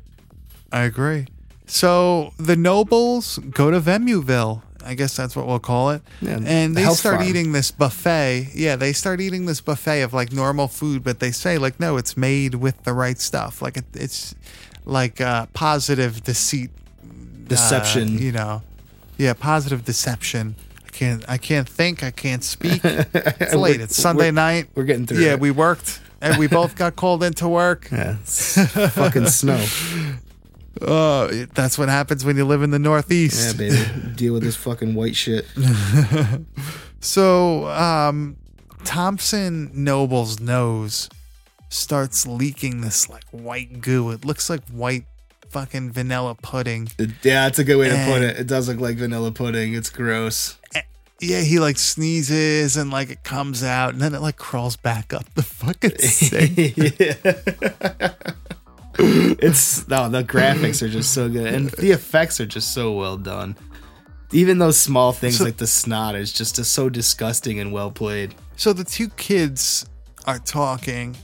[0.73, 1.27] I agree.
[1.67, 4.61] So the nobles go to Vimuville.
[4.85, 6.03] I guess that's what we'll call it.
[6.21, 7.29] Yeah, and they health start farm.
[7.29, 8.49] eating this buffet.
[8.55, 11.97] Yeah, they start eating this buffet of like normal food, but they say like no,
[11.97, 13.63] it's made with the right stuff.
[13.63, 14.35] Like it, it's
[14.85, 16.71] like uh, positive deceit,
[17.03, 17.09] uh,
[17.49, 18.19] Deception.
[18.19, 18.63] you know,
[19.17, 20.55] yeah, positive deception.
[20.87, 21.25] I can't.
[21.29, 22.03] I can't think.
[22.03, 22.81] I can't speak.
[22.85, 23.81] It's late.
[23.81, 24.69] It's Sunday We're- night.
[24.75, 25.19] We're getting through.
[25.25, 25.41] Yeah, it.
[25.41, 27.89] we worked and we both got called into work.
[27.93, 28.57] Yeah, it's
[28.93, 29.65] fucking snow.
[30.83, 33.57] Oh, that's what happens when you live in the Northeast.
[33.59, 34.13] Yeah, baby.
[34.17, 35.47] Deal with this fucking white shit.
[37.01, 38.39] So, um,
[38.85, 41.11] Thompson Noble's nose
[41.69, 44.11] starts leaking this like white goo.
[44.11, 45.05] It looks like white
[45.51, 46.89] fucking vanilla pudding.
[46.99, 48.39] Yeah, that's a good way to put it.
[48.39, 49.75] It does look like vanilla pudding.
[49.75, 50.59] It's gross.
[51.21, 55.13] Yeah, he like sneezes and like it comes out and then it like crawls back
[55.13, 56.79] up the fucking sink.
[58.99, 63.17] it's no, the graphics are just so good, and the effects are just so well
[63.17, 63.57] done.
[64.33, 68.35] Even those small things So- like the snot is just so disgusting and well played.
[68.57, 69.87] So the two kids
[70.27, 71.17] are talking,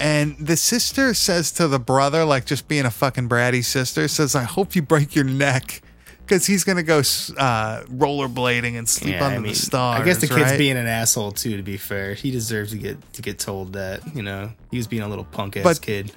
[0.00, 4.34] and the sister says to the brother, like just being a fucking bratty sister, says,
[4.34, 5.82] "I hope you break your neck."
[6.24, 10.00] Because he's gonna go uh, rollerblading and sleep Yeah, under I mean, the stars.
[10.00, 10.58] I guess the kid's right?
[10.58, 11.56] being an asshole too.
[11.56, 14.00] To be fair, he deserves to get to get told that.
[14.16, 16.10] You know, he was being a little punk ass kid.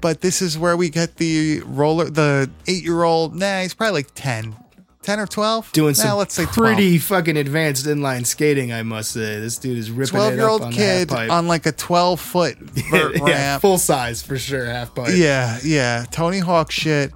[0.00, 3.36] But this is where we get the roller, the eight-year-old.
[3.36, 4.56] Nah, he's probably like 10.
[5.02, 5.70] 10 or twelve.
[5.72, 9.40] Doing nah, some let's say pretty fucking advanced inline skating, I must say.
[9.40, 12.56] This dude is ripping twelve-year-old on kid on like a twelve-foot
[12.90, 13.62] vert yeah, ramp.
[13.62, 15.10] full size for sure, half pipe.
[15.14, 17.12] Yeah, yeah, Tony Hawk shit.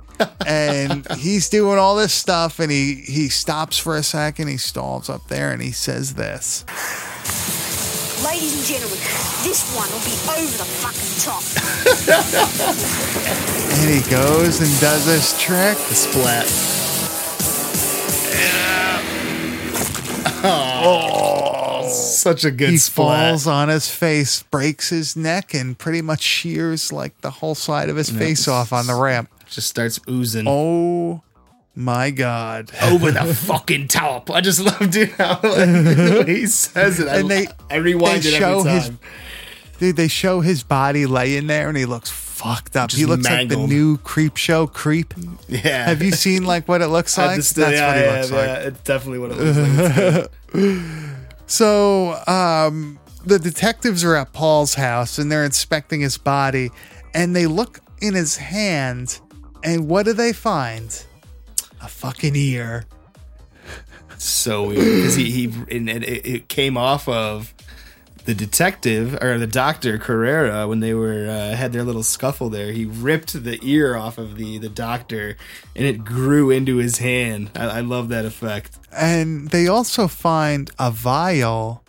[0.47, 4.49] and he's doing all this stuff, and he he stops for a second.
[4.49, 6.65] He stalls up there, and he says this.
[8.25, 8.99] Ladies and gentlemen,
[9.45, 11.43] this one will be over the fucking top.
[13.79, 15.77] And he goes and does this trick.
[15.77, 16.47] The splat.
[20.49, 23.31] Oh, such a good he splat.
[23.33, 27.89] falls on his face, breaks his neck, and pretty much shears like the whole side
[27.89, 28.19] of his Yeah.
[28.19, 29.29] face off on the ramp.
[29.49, 30.47] Just starts oozing.
[30.49, 31.23] Oh
[31.77, 32.73] my god!
[32.83, 34.31] over the fucking top.
[34.31, 37.07] I just love dude how like, the way he says it.
[37.07, 38.99] I, and they I rewind they it show every his time.
[39.79, 39.97] dude.
[39.97, 42.91] They show his body laying there, and he looks fucked up.
[42.91, 45.15] Just he looks like the new creep show creep.
[45.49, 45.87] Yeah.
[45.87, 47.37] Have you seen like what it looks like?
[47.37, 48.67] just- That's yeah, what he yeah, looks yeah, like.
[48.67, 51.17] It's definitely what it looks like.
[51.47, 56.71] So, um, the detectives are at Paul's house and they're inspecting his body,
[57.15, 59.21] and they look in his hand,
[59.63, 61.05] and what do they find?
[61.87, 62.85] A fucking ear.
[64.19, 67.55] so weird because he he and it, it came off of
[68.25, 72.73] the detective or the doctor Carrera when they were uh, had their little scuffle there.
[72.73, 75.37] He ripped the ear off of the the doctor
[75.77, 77.53] and it grew into his hand.
[77.55, 78.77] I, I love that effect.
[78.91, 81.85] And they also find a vial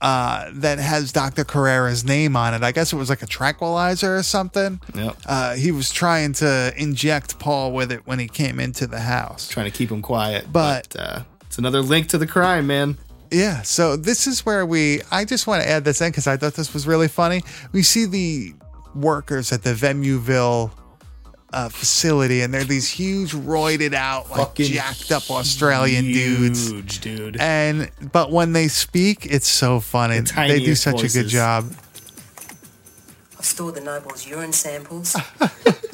[0.00, 1.44] uh, that has Dr.
[1.44, 2.62] Carrera's name on it.
[2.62, 4.80] I guess it was like a tranquilizer or something.
[4.94, 5.16] Yep.
[5.26, 9.48] Uh, he was trying to inject Paul with it when he came into the house.
[9.48, 12.96] Trying to keep him quiet, But- but, uh, it's another link to the crime, man.
[13.32, 15.02] Yeah, so this is where we.
[15.10, 17.42] I just want to add this in because I thought this was really funny.
[17.72, 18.54] We see the
[18.94, 20.70] workers at the Vimuville
[21.52, 26.70] uh, facility, and they're these huge, roided out, like Fucking jacked up Australian dudes.
[26.70, 27.36] Huge dude.
[27.40, 30.20] And but when they speak, it's so funny.
[30.20, 31.32] The They do tiniest such a good voices.
[31.32, 31.72] job.
[33.38, 35.16] I've stored the Noble's urine samples.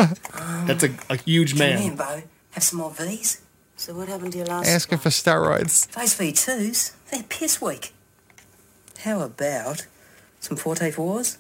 [0.67, 1.97] That's a, a huge Come in, man.
[1.97, 2.23] Bo.
[2.51, 3.41] Have some more V's?
[3.77, 5.87] So what happened to your last Asking for steroids.
[5.93, 7.93] Those V2s, they're piss weak.
[9.01, 9.87] How about
[10.41, 11.37] some Forte 4s?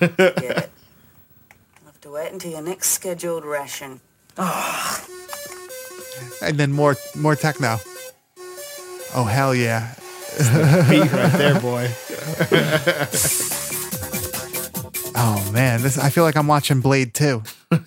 [0.00, 0.70] Get it.
[1.78, 4.00] You'll have to wait until your next scheduled ration.
[6.40, 7.78] And then more, more techno.
[9.16, 9.94] Oh hell yeah!
[10.88, 11.90] Beat right there, boy.
[15.16, 17.40] Oh man, this I feel like I'm watching Blade 2.
[17.72, 17.84] okay,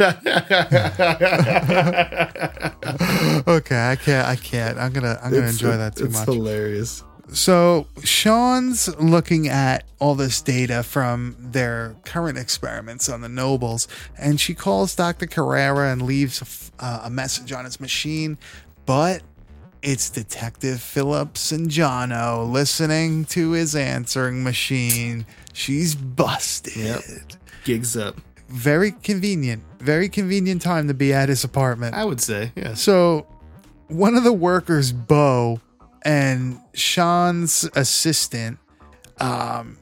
[3.91, 4.77] I can't I can't.
[4.77, 6.25] I'm going to I'm going to It's- enjoy that too it's much.
[6.25, 7.03] It's hilarious.
[7.33, 14.39] So, Sean's looking at all this data from their current experiments on the nobles and
[14.39, 15.27] she calls Dr.
[15.27, 18.37] Carrera and leaves a uh, a message on his machine,
[18.85, 19.21] but
[19.81, 25.25] it's Detective Phillips and Jono listening to his answering machine.
[25.53, 26.75] She's busted.
[26.75, 27.01] Yep.
[27.63, 28.19] Gigs up.
[28.49, 29.63] Very convenient.
[29.79, 31.95] Very convenient time to be at his apartment.
[31.95, 32.73] I would say, yeah.
[32.73, 33.27] So,
[33.87, 35.61] one of the workers, Bo,
[36.07, 38.59] and Sean's assistant,
[39.19, 39.77] um,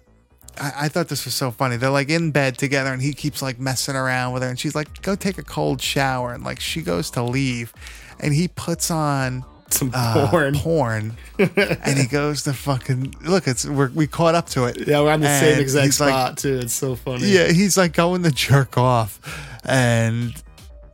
[0.59, 1.77] I, I thought this was so funny.
[1.77, 4.73] They're like in bed together, and he keeps like messing around with her, and she's
[4.73, 7.73] like, "Go take a cold shower," and like she goes to leave,
[8.19, 13.47] and he puts on some porn, porn, and he goes to fucking look.
[13.47, 14.87] It's we're, we caught up to it.
[14.87, 16.57] Yeah, we're on the same exact he's like- spot too.
[16.57, 17.27] It's so funny.
[17.27, 19.19] yeah, he's like going to jerk off,
[19.63, 20.33] and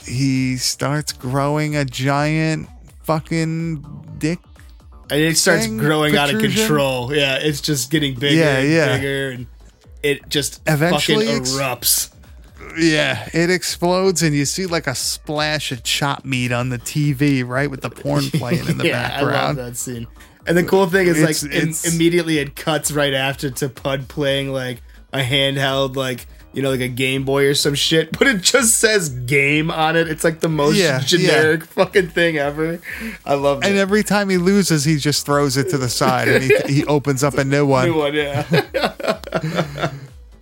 [0.05, 2.67] he starts growing a giant
[3.03, 4.39] fucking dick.
[5.11, 7.13] And it starts thing, growing out of control.
[7.13, 8.95] Yeah, it's just getting bigger Yeah, and yeah.
[8.97, 9.47] bigger and
[10.01, 12.11] it just Eventually ex- erupts.
[12.77, 17.45] Yeah, it explodes, and you see like a splash of chop meat on the TV,
[17.45, 19.57] right, with the porn playing in the yeah, I background.
[19.57, 20.07] love that scene.
[20.47, 24.07] And the cool thing is, like, im- it's- immediately it cuts right after to Pud
[24.07, 24.81] playing like
[25.13, 28.77] a handheld, like you know, like a Game Boy or some shit, but it just
[28.79, 30.07] says "game" on it.
[30.07, 32.79] It's like the most Yeah, generic fucking thing ever.
[33.25, 33.67] I love it.
[33.67, 36.85] And every time he loses, he just throws it to the side, and he, he
[36.85, 37.87] opens up a new one.
[37.89, 39.91] New one, yeah.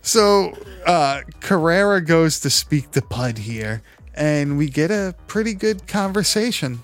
[0.01, 0.57] So
[0.87, 3.81] uh, Carrera goes to speak to Pud here,
[4.15, 6.81] and we get a pretty good conversation.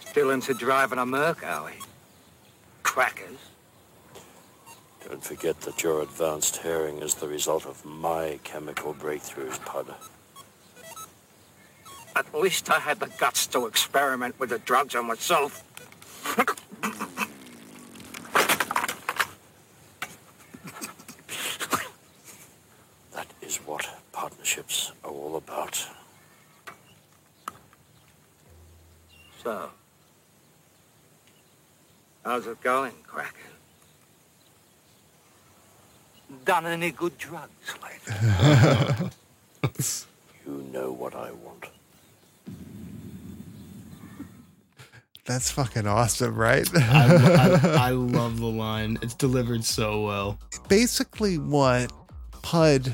[0.00, 1.72] Still into driving a Merc, are we?
[2.82, 3.38] Crackers.
[5.10, 9.92] Don't forget that your advanced hearing is the result of my chemical breakthroughs, Pud.
[12.14, 15.64] At least I had the guts to experiment with the drugs on myself.
[23.12, 25.88] That is what partnerships are all about.
[29.42, 29.70] So,
[32.24, 33.49] how's it going, Cracker?
[36.44, 37.50] Done any good drugs
[37.82, 39.10] lately?
[40.46, 41.66] You know what I want.
[45.26, 46.68] That's fucking awesome, right?
[46.74, 48.98] I, I, I love the line.
[49.02, 50.38] It's delivered so well.
[50.68, 51.92] Basically, what
[52.42, 52.92] Pud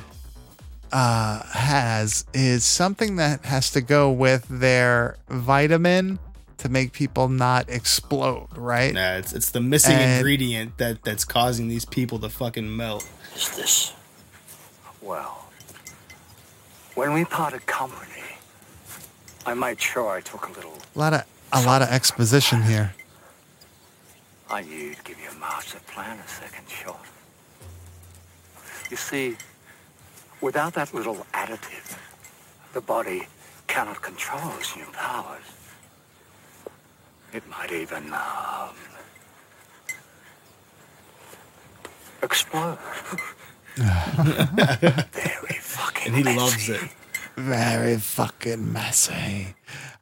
[0.93, 6.18] uh, has is something that has to go with their vitamin
[6.59, 8.93] to make people not explode, right?
[8.93, 13.09] Nah, it's it's the missing And- ingredient that that's causing these people to fucking melt.
[13.37, 13.93] Is this?
[15.03, 15.45] Well,
[16.95, 18.24] when we parted company,
[19.45, 20.78] I made sure I took a little.
[20.95, 21.22] A lot of
[21.53, 22.95] a lot of exposition here.
[24.49, 27.05] I knew you'd give your master plan a second shot.
[28.91, 29.37] You see,
[30.41, 31.99] without that little additive,
[32.72, 33.28] the body
[33.66, 35.45] cannot control its new powers.
[37.34, 38.76] It might even, um,
[42.22, 42.78] explode.
[43.76, 46.80] Very fucking And he loves it.
[47.36, 49.54] Very fucking messy.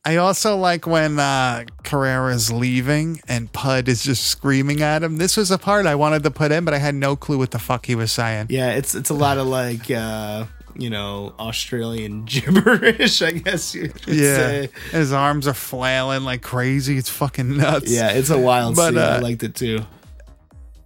[0.05, 5.17] I also like when uh, Carrera's leaving and Pud is just screaming at him.
[5.17, 7.51] This was a part I wanted to put in, but I had no clue what
[7.53, 8.49] the fuck he was saying.
[8.51, 10.45] Yeah, it's it's a lot of like uh,
[10.77, 14.69] you know Australian gibberish, I guess you could Yeah, say.
[14.93, 16.99] his arms are flailing like crazy.
[16.99, 17.91] It's fucking nuts.
[17.91, 18.99] Yeah, it's a wild But, scene.
[18.99, 19.81] I uh, liked it too.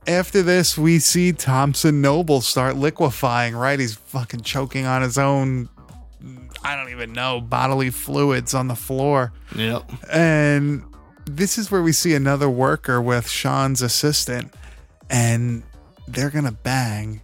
[0.07, 3.55] After this, we see Thompson Noble start liquefying.
[3.55, 5.69] Right, he's fucking choking on his own.
[6.65, 9.33] I don't even know bodily fluids on the floor.
[9.55, 9.91] Yep.
[10.11, 10.85] And
[11.27, 14.53] this is where we see another worker with Sean's assistant,
[15.11, 15.63] and
[16.07, 17.21] they're gonna bang.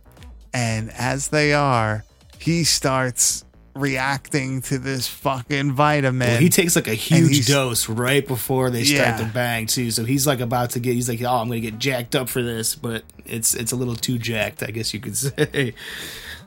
[0.53, 2.05] And as they are,
[2.39, 3.45] he starts
[3.75, 6.29] reacting to this fucking vitamin.
[6.29, 9.27] Well, he takes like a huge dose right before they start Yeah.
[9.27, 9.91] to bang too.
[9.91, 10.95] So he's like about to get.
[10.95, 13.97] He's like, "Oh, I'm gonna get jacked up for this," but it's it's a little
[13.97, 15.75] too jacked, I guess you could say.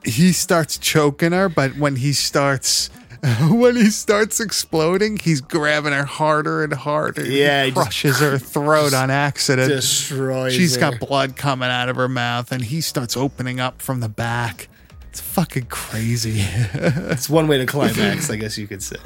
[0.06, 2.90] he starts choking her, but when he starts
[3.50, 7.26] when he starts exploding, he's grabbing her harder and harder.
[7.26, 9.70] Yeah, he crushes her throat on accident.
[9.70, 10.80] Destroys She's her.
[10.92, 14.70] got blood coming out of her mouth, and he starts opening up from the back.
[15.10, 16.44] It's fucking crazy.
[17.10, 18.98] It's one way to climax, I guess you could say.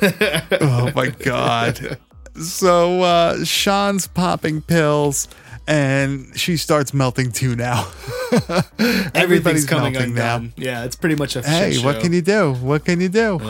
[0.60, 1.98] oh my god.
[2.40, 5.26] So uh, Sean's popping pills,
[5.66, 7.90] and she starts melting too now.
[8.78, 10.36] Everything's Everybody's coming melting now.
[10.36, 10.52] undone.
[10.56, 12.52] Yeah, it's pretty much a Hey, what can you do?
[12.54, 13.40] What can you do?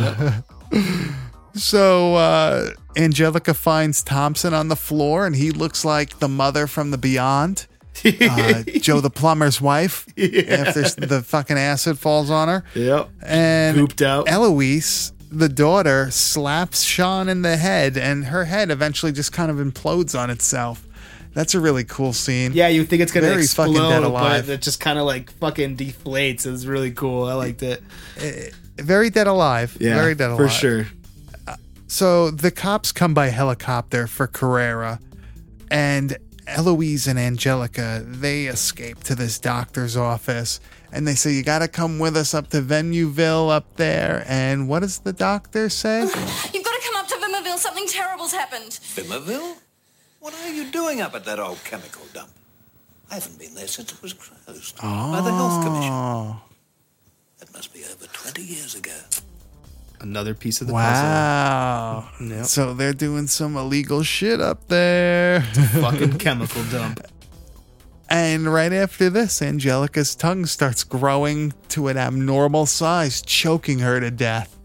[1.54, 6.90] so uh, Angelica finds Thompson on the floor, and he looks like the mother from
[6.92, 7.66] the Beyond.
[8.04, 12.64] Uh, Joe the plumber's wife after the fucking acid falls on her.
[12.74, 13.08] Yep.
[13.22, 14.28] And Gooped out.
[14.28, 19.56] Eloise, the daughter, slaps Sean in the head, and her head eventually just kind of
[19.58, 20.82] implodes on itself.
[21.34, 22.52] That's a really cool scene.
[22.54, 24.46] Yeah, you think it's gonna Very explode, fucking dead alive.
[24.46, 26.46] but it just kind of like fucking deflates.
[26.46, 27.24] It was really cool.
[27.24, 27.82] I liked it.
[28.78, 29.76] Very dead alive.
[29.80, 30.38] Yeah, Very dead alive.
[30.38, 30.86] for sure.
[31.88, 34.98] So the cops come by helicopter for Carrera,
[35.70, 36.16] and
[36.46, 40.60] Eloise and Angelica they escape to this doctor's office,
[40.92, 44.24] and they say you got to come with us up to Vimuville up there.
[44.28, 46.00] And what does the doctor say?
[46.54, 47.58] You've got to come up to Vimuville.
[47.58, 48.70] Something terrible's happened.
[48.70, 49.56] Vimuville?
[50.20, 52.30] What are you doing up at that old chemical dump?
[53.10, 55.92] I haven't been there since it was closed by the Health Commission.
[55.92, 56.40] Oh,
[57.38, 58.96] That must be over 20 years ago.
[60.00, 62.08] Another piece of the wow!
[62.10, 62.26] puzzle.
[62.36, 62.44] Yep.
[62.46, 65.42] So they're doing some illegal shit up there.
[65.42, 67.00] fucking chemical dump.
[68.08, 74.12] And right after this, Angelica's tongue starts growing to an abnormal size, choking her to
[74.12, 74.56] death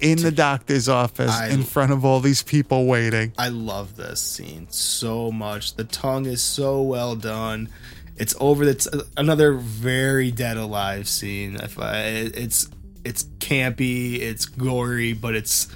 [0.00, 3.32] in the doctor's office I- in front of all these people waiting.
[3.38, 5.76] I love this scene so much.
[5.76, 7.68] The tongue is so well done.
[8.16, 8.64] It's over.
[8.64, 11.54] It's another very dead alive scene.
[11.56, 12.68] If I, it's
[13.04, 15.68] it's campy, it's gory, but it's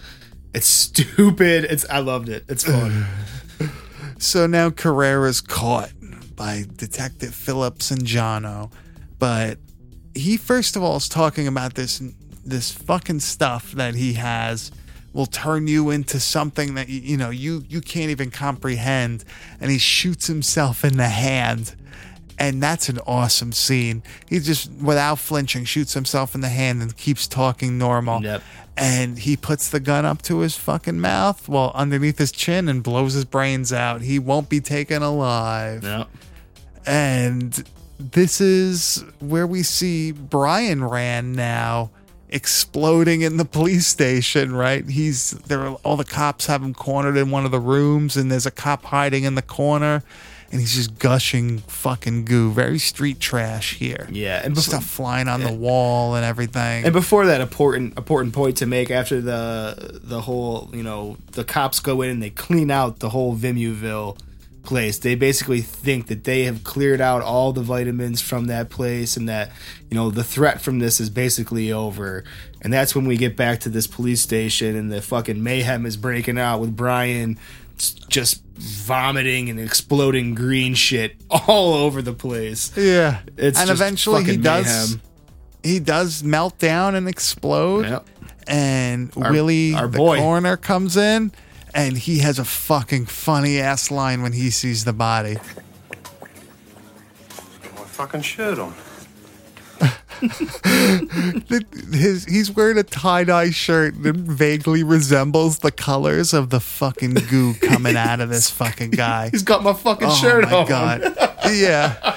[0.55, 1.65] it's stupid.
[1.65, 2.45] It's I loved it.
[2.49, 3.07] It's fun.
[4.19, 5.91] So now Carrera's caught
[6.35, 8.73] by Detective Phillips and Jono,
[9.19, 9.59] but
[10.15, 12.03] he first of all is talking about this
[12.43, 14.73] this fucking stuff that he has
[15.13, 19.25] will turn you into something that you, you know you you can't even comprehend
[19.61, 21.75] and he shoots himself in the hand
[22.39, 26.97] and that's an awesome scene he just without flinching shoots himself in the hand and
[26.97, 28.43] keeps talking normal Yep.
[28.77, 32.83] and he puts the gun up to his fucking mouth well underneath his chin and
[32.83, 36.09] blows his brains out he won't be taken alive Yep.
[36.87, 37.65] and
[37.99, 41.91] this is where we see Brian Rand now
[42.29, 44.85] exploding in the police station, right?
[44.87, 48.31] He's there are all the cops have him cornered in one of the rooms and
[48.31, 50.03] there's a cop hiding in the corner
[50.51, 52.51] and he's just gushing fucking goo.
[52.53, 54.09] Very street trash here.
[54.11, 56.85] Yeah, and before- stuff flying on the wall and everything.
[56.85, 61.45] And before that, important important point to make after the the whole you know the
[61.45, 64.19] cops go in and they clean out the whole Vimuville
[64.63, 64.99] place.
[64.99, 69.29] They basically think that they have cleared out all the vitamins from that place and
[69.29, 69.51] that
[69.91, 72.25] you know the threat from this is basically over.
[72.63, 75.97] And that's when we get back to this police station and the fucking mayhem is
[75.97, 77.39] breaking out with Brian
[78.09, 82.73] just vomiting and exploding green shit all over the place.
[82.77, 83.21] yeah.
[83.37, 85.03] It's and just eventually he does mayhem.
[85.63, 87.87] he does melt down and explode.
[87.87, 88.07] Yep.
[88.49, 90.19] And Our- Willie, our the boy.
[90.19, 91.33] coroner, comes in,
[91.75, 95.35] and he has a fucking funny ass line when he sees the body.
[95.35, 95.45] Got
[97.75, 98.75] my fucking shirt on.
[101.93, 107.15] His he's wearing a tie dye shirt that vaguely resembles the colors of the fucking
[107.29, 109.29] goo coming out of this fucking guy.
[109.31, 110.53] He's got my fucking shirt on.
[110.53, 111.01] oh shirt my on.
[111.01, 112.17] god, yeah,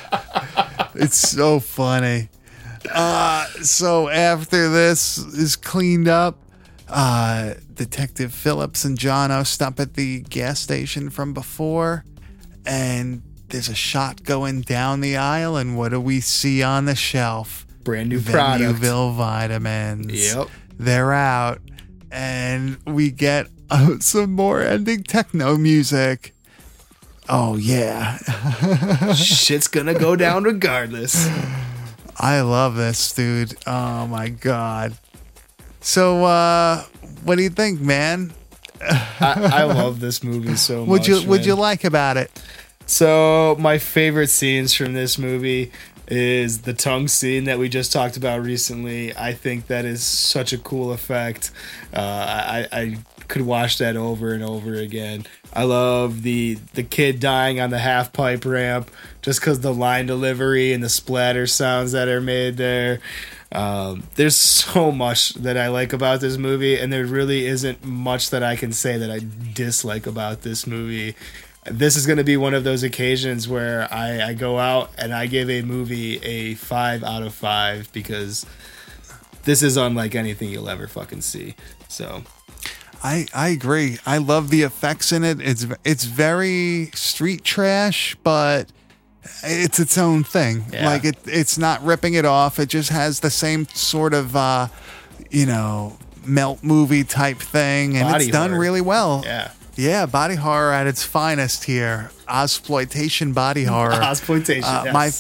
[0.96, 2.30] it's so funny.
[2.94, 6.38] Uh, so after this is cleaned up,
[6.88, 12.06] uh, Detective Phillips and John Jono stop at the gas station from before,
[12.66, 16.96] and there's a shot going down the aisle, and what do we see on the
[16.96, 17.66] shelf?
[17.84, 18.80] Brand new product.
[18.80, 20.34] Vimuville vitamins.
[20.34, 20.48] Yep.
[20.78, 21.60] They're out,
[22.12, 26.34] and we get uh, some more ending techno music.
[27.28, 28.18] Oh yeah.
[29.16, 31.28] Shit's gonna go down regardless.
[32.18, 33.56] I love this, dude.
[33.68, 34.98] Oh my god.
[35.80, 36.84] So uh
[37.24, 38.34] what do you think, man?
[38.82, 40.90] I, I love this movie so much.
[40.90, 42.32] Would you would you like about it?
[42.90, 45.72] So my favorite scenes from this movie
[46.08, 49.16] is the tongue scene that we just talked about recently.
[49.16, 51.52] I think that is such a cool effect.
[51.94, 52.98] Uh, I, I
[53.28, 55.28] could watch that over and over again.
[55.54, 58.90] I love the the kid dying on the half pipe ramp
[59.22, 63.02] just because the line delivery and the splatter sounds that are made there.
[63.52, 68.32] Um, there's so much that I like about this movie, and there really isn't much
[68.32, 69.20] that I can say that I
[69.54, 71.16] dislike about this movie
[71.72, 75.14] this is going to be one of those occasions where I, I go out and
[75.14, 78.46] I give a movie a five out of five because
[79.44, 81.56] this is unlike anything you'll ever fucking see.
[81.88, 82.24] So
[83.04, 83.98] I I agree.
[84.06, 85.40] I love the effects in it.
[85.42, 88.68] It's it's very street trash, but
[89.44, 90.66] it's its own thing.
[90.72, 90.88] Yeah.
[90.88, 92.60] Like it it's not ripping it off.
[92.60, 94.68] It just has the same sort of uh
[95.30, 98.62] you know, melt movie type thing and Body it's done horror.
[98.62, 99.22] really well.
[99.26, 99.52] Yeah.
[99.80, 102.12] Yeah, body horror at its finest here.
[102.28, 103.94] Ozploitation body horror.
[103.94, 104.94] Ozploitation, Uh, yes.
[104.94, 105.12] My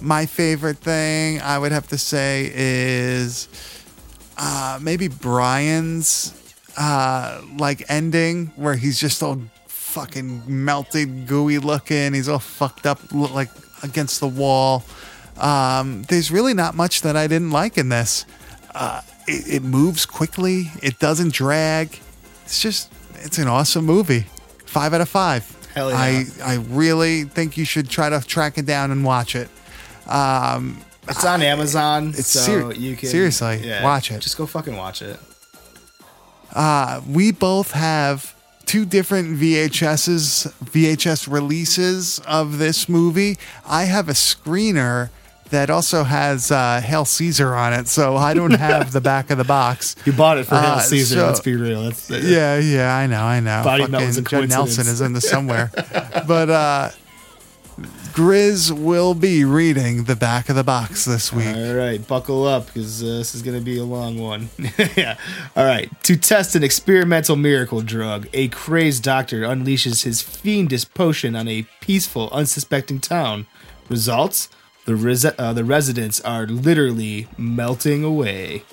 [0.00, 3.48] my favorite thing I would have to say is
[4.36, 6.34] uh, maybe Brian's
[6.76, 12.14] uh, like ending where he's just all fucking melted, gooey looking.
[12.14, 13.50] He's all fucked up, look like
[13.84, 14.84] against the wall.
[15.36, 18.24] Um, there's really not much that I didn't like in this.
[18.74, 20.70] Uh, it, it moves quickly.
[20.82, 21.98] It doesn't drag.
[22.44, 22.90] It's just,
[23.24, 24.26] it's an awesome movie.
[24.66, 25.44] Five out of five.
[25.74, 25.96] Hell yeah.
[25.98, 29.48] I, I really think you should try to track it down and watch it.
[30.06, 32.08] Um, It's on Amazon.
[32.10, 34.20] It's so ser- you can seriously, watch it.
[34.20, 35.18] Just go fucking watch it.
[36.54, 38.34] Uh, we both have
[38.66, 43.36] two different VHSs, VHS releases of this movie.
[43.66, 45.10] I have a screener
[45.50, 49.38] that also has uh, Hail Caesar on it, so I don't have the back of
[49.38, 49.96] the box.
[50.04, 51.14] You bought it for Hail Uh, Caesar.
[51.16, 51.82] so- let's be real.
[51.84, 53.62] That's Yeah, yeah, I know, I know.
[53.64, 55.70] Body a Judd Nelson is in this somewhere,
[56.26, 56.90] but uh,
[58.12, 61.46] Grizz will be reading the back of the box this week.
[61.46, 64.48] All right, buckle up because uh, this is going to be a long one.
[64.96, 65.16] yeah.
[65.56, 65.88] All right.
[66.04, 71.66] To test an experimental miracle drug, a crazed doctor unleashes his fiendish potion on a
[71.80, 73.46] peaceful, unsuspecting town.
[73.88, 74.48] Results:
[74.88, 78.64] the res- uh, the residents are literally melting away.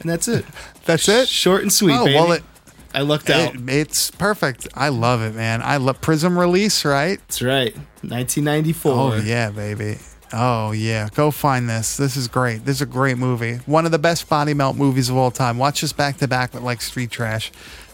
[0.00, 0.44] And that's it.
[0.84, 1.28] That's it.
[1.30, 2.14] Short and sweet, Oh, baby.
[2.16, 2.44] well, it-
[2.94, 3.54] I lucked out.
[3.54, 4.68] It- it's perfect.
[4.74, 5.62] I love it, man.
[5.62, 7.18] I love Prism release, right?
[7.26, 7.74] That's right.
[8.02, 8.92] 1994.
[8.92, 9.96] Oh yeah, baby.
[10.32, 11.96] Oh yeah, go find this.
[11.96, 12.66] This is great.
[12.66, 13.56] This is a great movie.
[13.66, 15.56] One of the best body melt movies of all time.
[15.56, 17.50] Watch this back to back with like Street Trash.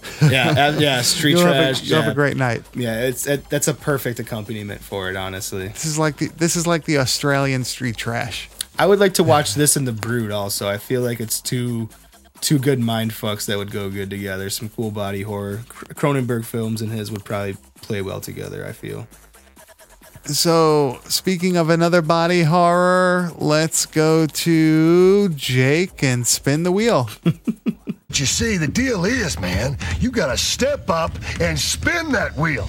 [0.31, 1.83] yeah, uh, yeah, street You'll have a- trash.
[1.83, 2.63] you'll have a great night.
[2.75, 5.17] Yeah, it's it, that's a perfect accompaniment for it.
[5.17, 8.49] Honestly, This is like the this is like the Australian Street Trash.
[8.79, 10.69] I would like to watch this and The Brood also.
[10.69, 11.89] I feel like it's two
[12.41, 14.49] two good mind fucks that would go good together.
[14.49, 15.61] Some cool body horror.
[15.69, 18.65] Cr- Cronenberg films and his would probably play well together.
[18.67, 19.07] I feel.
[20.25, 27.09] So speaking of another body horror, let's go to Jake and spin the wheel.
[28.13, 31.11] You see, the deal is, man, you gotta step up
[31.41, 32.69] and spin that wheel.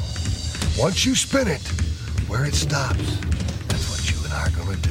[0.78, 1.62] Once you spin it,
[2.30, 3.18] where it stops,
[3.68, 4.90] that's what you and I are gonna do.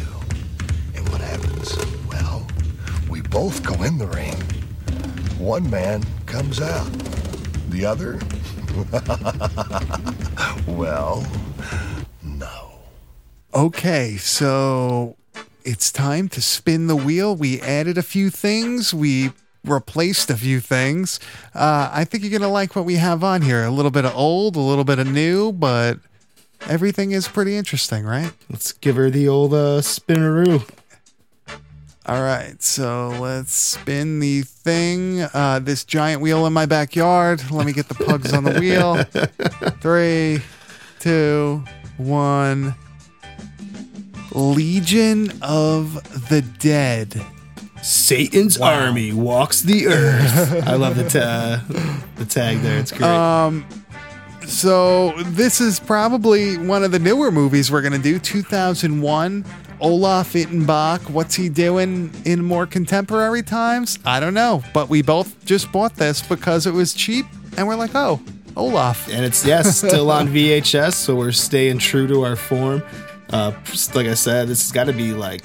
[0.94, 1.74] And what happens?
[2.08, 2.46] Well,
[3.08, 4.36] we both go in the ring.
[5.38, 6.90] One man comes out.
[7.70, 8.20] The other?
[10.66, 11.26] well,
[12.22, 12.72] no.
[13.54, 15.16] Okay, so
[15.64, 17.34] it's time to spin the wheel.
[17.34, 18.92] We added a few things.
[18.92, 19.30] We
[19.64, 21.20] replaced a few things.
[21.54, 23.64] Uh, I think you're going to like what we have on here.
[23.64, 25.98] A little bit of old, a little bit of new, but
[26.68, 28.32] everything is pretty interesting, right?
[28.48, 30.68] Let's give her the old uh, spinneroo.
[32.06, 35.22] All right, so let's spin the thing.
[35.32, 37.48] Uh, this giant wheel in my backyard.
[37.50, 39.04] Let me get the pugs on the wheel.
[39.80, 40.42] Three,
[40.98, 41.62] two,
[41.98, 42.74] one.
[44.32, 45.94] Legion of
[46.28, 47.20] the Dead.
[47.82, 50.66] Satan's army walks the earth.
[50.66, 51.64] I love the ta-
[52.16, 52.78] the tag there.
[52.78, 53.02] It's great.
[53.08, 53.66] Um,
[54.46, 58.18] so this is probably one of the newer movies we're gonna do.
[58.18, 59.44] 2001.
[59.80, 61.08] Olaf Ittenbach.
[61.08, 63.98] What's he doing in more contemporary times?
[64.04, 64.62] I don't know.
[64.74, 67.24] But we both just bought this because it was cheap,
[67.56, 68.20] and we're like, oh,
[68.56, 69.08] Olaf.
[69.08, 72.82] and it's yes, still on VHS, so we're staying true to our form.
[73.32, 73.52] Uh,
[73.94, 75.44] like I said, this has got to be like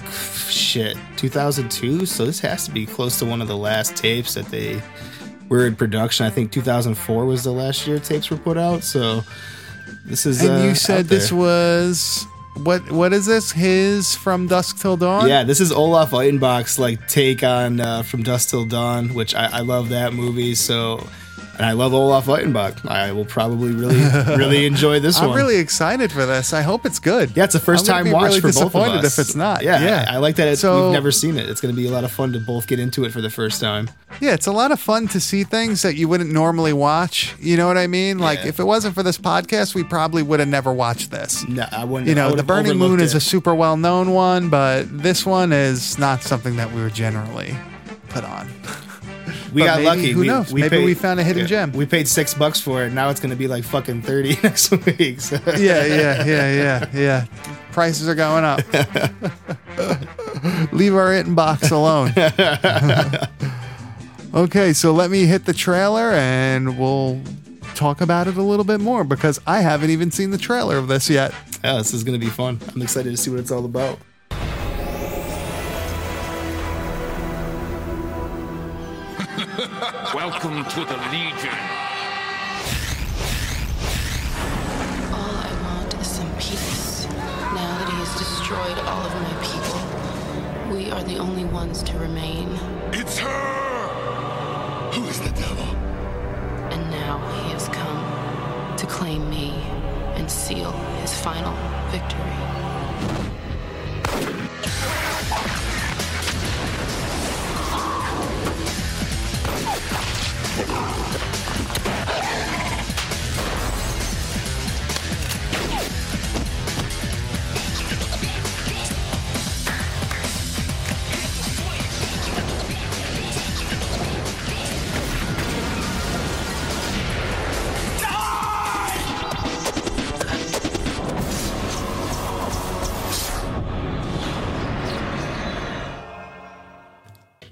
[0.50, 4.48] shit 2002, so this has to be close to one of the last tapes that
[4.48, 4.82] they
[5.50, 6.26] were in production.
[6.26, 8.84] I think 2004 was the last year tapes were put out.
[8.84, 9.24] So
[10.06, 10.42] this is.
[10.42, 12.26] And uh, you said this was
[12.56, 12.90] what?
[12.92, 13.52] What is this?
[13.52, 15.28] His from Dusk Till Dawn.
[15.28, 19.46] Yeah, this is Olaf Ittenbach's like take on uh, From Dusk Till Dawn, which I,
[19.46, 20.56] I love that movie.
[20.56, 21.06] So,
[21.58, 22.88] and I love Olaf Ittenbach.
[22.90, 24.02] I will probably really,
[24.38, 25.30] really enjoy this one.
[25.32, 26.54] I'm really excited for this.
[26.54, 27.36] I hope it's good.
[27.36, 29.18] Yeah, it's a first I'm gonna time be watch really for both of disappointed us.
[29.20, 29.64] if it's not.
[29.64, 30.06] Yeah, Yeah.
[30.10, 30.48] I, I like that.
[30.50, 31.50] It's, So- we've never seen it.
[31.50, 33.30] It's going to be a lot of fun to both get into it for the
[33.30, 33.90] first time.
[34.22, 37.36] Yeah, it's a lot of fun to see things that you wouldn't normally watch.
[37.40, 38.20] You know what I mean?
[38.20, 38.48] Like Yeah.
[38.50, 41.46] if it wasn't for this podcast, we probably would have never watched this.
[41.48, 42.08] No, I wouldn't.
[42.08, 43.18] You know, the Burning Moon is it.
[43.18, 47.56] a super well known one, but this one is not something that we would generally
[48.10, 48.50] put on.
[49.54, 50.12] We But got maybe- lucky.
[50.12, 50.52] Who we, knows?
[50.54, 51.72] We maybe paid- we found a hidden yeah, gem.
[51.74, 52.92] We paid six bucks for it.
[52.94, 55.22] Now it's going to be like fucking thirty next week.
[55.22, 57.26] so- yeah, yeah, yeah, yeah, yeah.
[57.72, 58.62] Prices are going up.
[60.74, 62.12] Leave our it box alone.
[64.34, 67.22] Okay, so let me hit the trailer and we'll
[67.74, 70.90] talk about it a little bit more because I haven't even seen the trailer of
[70.90, 71.34] this yet.
[71.64, 72.60] Yeah, this is gonna be fun.
[72.76, 73.98] I'm excited to see what it's all about.
[80.28, 81.60] Welcome to the Legion.
[85.14, 87.06] All I want is some peace.
[87.06, 92.00] Now that he has destroyed all of my people, we are the only ones to
[92.00, 92.50] remain.
[92.92, 94.90] It's her!
[94.94, 95.68] Who is the devil?
[96.74, 99.52] And now he has come to claim me
[100.16, 100.72] and seal
[101.02, 101.54] his final
[101.92, 102.56] victory.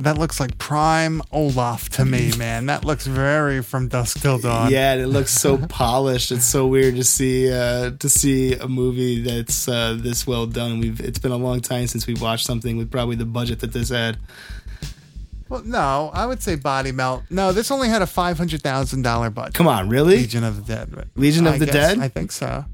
[0.03, 2.67] That looks like prime Olaf to me, man.
[2.67, 4.71] That looks very from dusk till dawn.
[4.71, 6.31] Yeah, and it looks so polished.
[6.31, 10.79] It's so weird to see uh, to see a movie that's uh, this well done.
[10.79, 13.73] We've it's been a long time since we watched something with probably the budget that
[13.73, 14.17] this had.
[15.49, 17.23] Well, no, I would say Body Melt.
[17.29, 19.53] No, this only had a five hundred thousand dollar budget.
[19.53, 20.17] Come on, really?
[20.17, 21.09] Legion of the Dead.
[21.15, 21.99] Legion of I the guess- Dead?
[21.99, 22.65] I think so.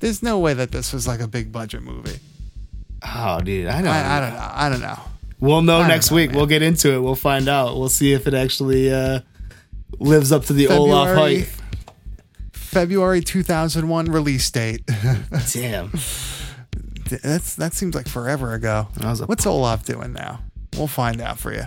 [0.00, 2.18] There's no way that this was like a big budget movie.
[3.06, 3.90] Oh, dude, I know.
[3.90, 4.50] I, I don't know.
[4.52, 4.98] I don't know.
[5.40, 6.32] We'll know next know, week.
[6.32, 7.00] We'll get into it.
[7.00, 7.76] We'll find out.
[7.76, 9.20] We'll see if it actually uh,
[9.98, 11.48] lives up to the Olaf February- hype.
[12.52, 14.82] February 2001 release date.
[15.52, 15.90] Damn.
[17.22, 18.86] That's that seems like forever ago.
[19.02, 20.40] Was What's Olaf doing now?
[20.76, 21.64] We'll find out for you.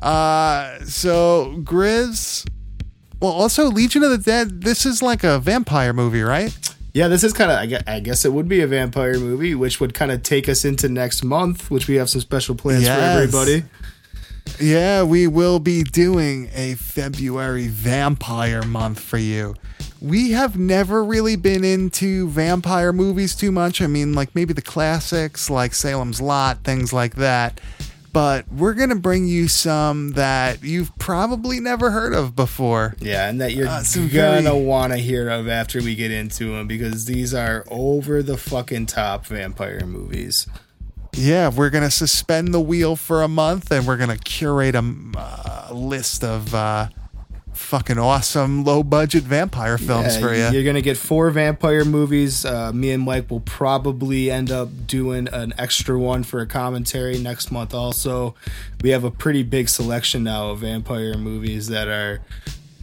[0.00, 2.46] Uh, so Grizz.
[3.20, 4.60] Well, also Legion of the Dead.
[4.60, 6.54] This is like a vampire movie, right?
[6.94, 7.58] Yeah, this is kind of.
[7.86, 10.64] I I guess it would be a vampire movie, which would kind of take us
[10.64, 12.96] into next month, which we have some special plans Yes.
[12.96, 13.64] for everybody.
[14.60, 19.54] Yeah, we will be doing a February vampire month for you.
[20.00, 23.80] We have never really been into vampire movies too much.
[23.82, 27.60] I mean, like maybe the classics like Salem's Lot, things like that.
[28.14, 32.94] But we're going to bring you some that you've probably never heard of before.
[33.00, 34.06] Yeah, and that you're Uh, gonna
[34.42, 38.36] very- want to hear of after we get into them because these are over the
[38.38, 40.46] fucking top vampire movies.
[41.12, 44.76] Yeah, we're going to suspend the wheel for a month and we're going to curate
[44.76, 44.84] a
[45.16, 46.88] uh, list of uh,
[47.56, 50.48] fucking awesome low budget vampire films Yeah, for you.
[50.50, 52.44] You're gonna get four vampire movies.
[52.44, 57.18] Uh, me and Mike will probably end up doing an extra one for a commentary
[57.18, 57.74] next month.
[57.74, 58.34] Also,
[58.82, 62.20] we have a pretty big selection now of vampire movies that are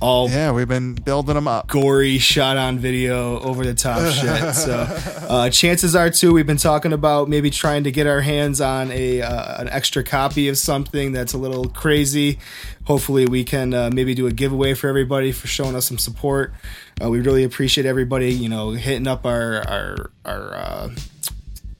[0.02, 1.68] all yeah, we've been building them up.
[1.68, 4.56] gory, shot on video, over the top shit.
[4.56, 4.88] So,
[5.30, 8.92] uh, chances are too, we've been talking about maybe trying to get our hands on
[8.92, 12.40] a uh, an extra copy of something that's a little crazy.
[12.86, 16.54] Hopefully, we can uh, maybe do a giveaway for everybody for showing us some support.
[17.02, 20.90] Uh, we really appreciate everybody, you know, hitting up our our our.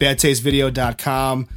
[0.02, 1.48] Badtastevideo.com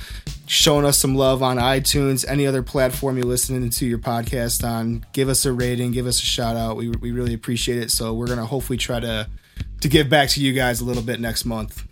[0.46, 5.04] showing us some love on iTunes, any other platform you're listening to your podcast on.
[5.14, 6.76] Give us a rating, give us a shout out.
[6.76, 7.90] We, we really appreciate it.
[7.90, 9.28] So we're gonna hopefully try to
[9.80, 11.84] to give back to you guys a little bit next month.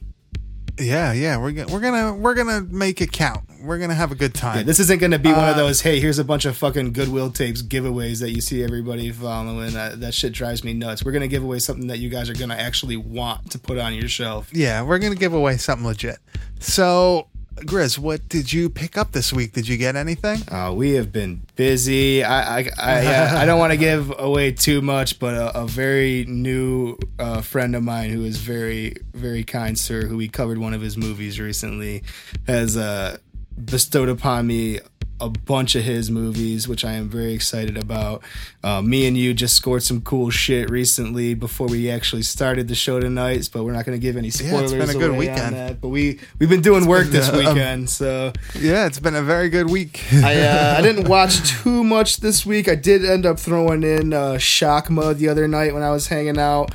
[0.83, 3.41] Yeah, yeah, we're gonna we're gonna we're gonna make it count.
[3.63, 4.57] We're gonna have a good time.
[4.59, 5.81] Yeah, this isn't gonna be one of Uh, those.
[5.81, 9.77] Hey, here's a bunch of fucking Goodwill tapes giveaways that you see everybody following.
[9.77, 11.05] Uh, that shit drives me nuts.
[11.05, 13.95] We're gonna give away something that you guys are gonna actually want to put on
[13.95, 14.49] your shelf.
[14.53, 16.19] Yeah, we're gonna give away something legit.
[16.59, 19.53] So, Grizz, what did you pick up this week?
[19.53, 20.41] Did you get anything?
[20.51, 22.24] Uh, we have been busy.
[22.24, 25.66] I I I, uh, I don't want to give away too much, but a, a
[25.66, 30.59] very new uh, friend of mine who is very very kind sir, who we covered
[30.59, 32.03] one of his movies recently,
[32.47, 33.19] has uh,
[33.65, 34.81] bestowed upon me
[35.23, 38.23] a bunch of his movies, which I am very excited about.
[38.65, 42.74] Uh, me and you just scored some cool shit recently before we actually started the
[42.74, 44.73] show tonight, but we're not going to give any Yeah, spoilers.
[44.73, 45.55] it's been a good weekend.
[45.57, 45.81] that.
[45.81, 48.32] But we we've been doing work been, this uh, um, weekend, so.
[48.59, 50.03] Yeah, it's been a very good week.
[50.12, 52.69] I uh, I didn't watch too much this week.
[52.69, 56.09] I did end up throwing in uh, Shock Mud the other night when I was
[56.09, 56.73] hanging out.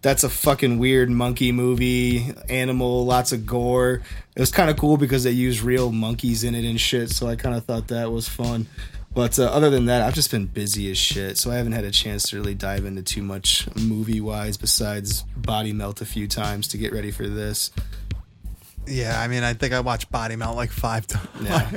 [0.00, 4.02] That's a fucking weird monkey movie, animal, lots of gore.
[4.36, 7.10] It was kind of cool because they used real monkeys in it and shit.
[7.10, 8.66] So I kind of thought that was fun.
[9.12, 11.82] But uh, other than that, I've just been busy as shit, so I haven't had
[11.84, 14.56] a chance to really dive into too much movie wise.
[14.56, 17.72] Besides Body Melt a few times to get ready for this.
[18.86, 21.28] Yeah, I mean, I think I watched Body Melt like five times.
[21.42, 21.68] Yeah.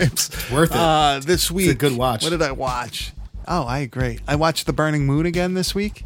[0.56, 0.78] Worth it.
[0.78, 2.22] Uh, this It's a week, good watch.
[2.24, 3.14] What did I watch?
[3.48, 4.20] Oh, I agree.
[4.28, 6.06] I watched The Burning Moon again this week.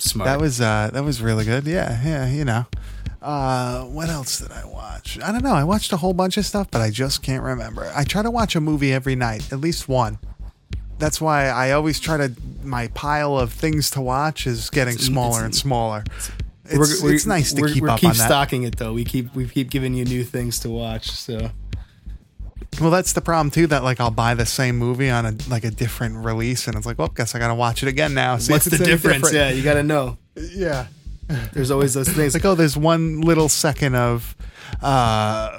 [0.00, 0.26] Smart.
[0.28, 1.66] That was uh that was really good.
[1.66, 2.66] Yeah, yeah, you know.
[3.22, 5.18] Uh what else did I watch?
[5.22, 5.52] I don't know.
[5.54, 7.90] I watched a whole bunch of stuff, but I just can't remember.
[7.94, 10.18] I try to watch a movie every night, at least one.
[10.98, 12.32] That's why I always try to
[12.62, 16.04] my pile of things to watch is getting It's- smaller it's- and smaller.
[16.72, 18.26] It's, it's nice to keep we're up keep on that.
[18.26, 18.92] stocking it though.
[18.92, 21.10] We keep we keep giving you new things to watch.
[21.10, 21.50] So
[22.80, 23.66] Well, that's the problem too.
[23.66, 26.86] That like I'll buy the same movie on a like a different release, and it's
[26.86, 28.38] like, well, guess I gotta watch it again now.
[28.38, 29.30] See what's the difference?
[29.30, 29.34] different.
[29.34, 30.16] Yeah, you got to know.
[30.36, 30.86] Yeah.
[31.52, 32.34] There's always those things.
[32.34, 34.34] Like, oh, there's one little second of
[34.82, 35.58] uh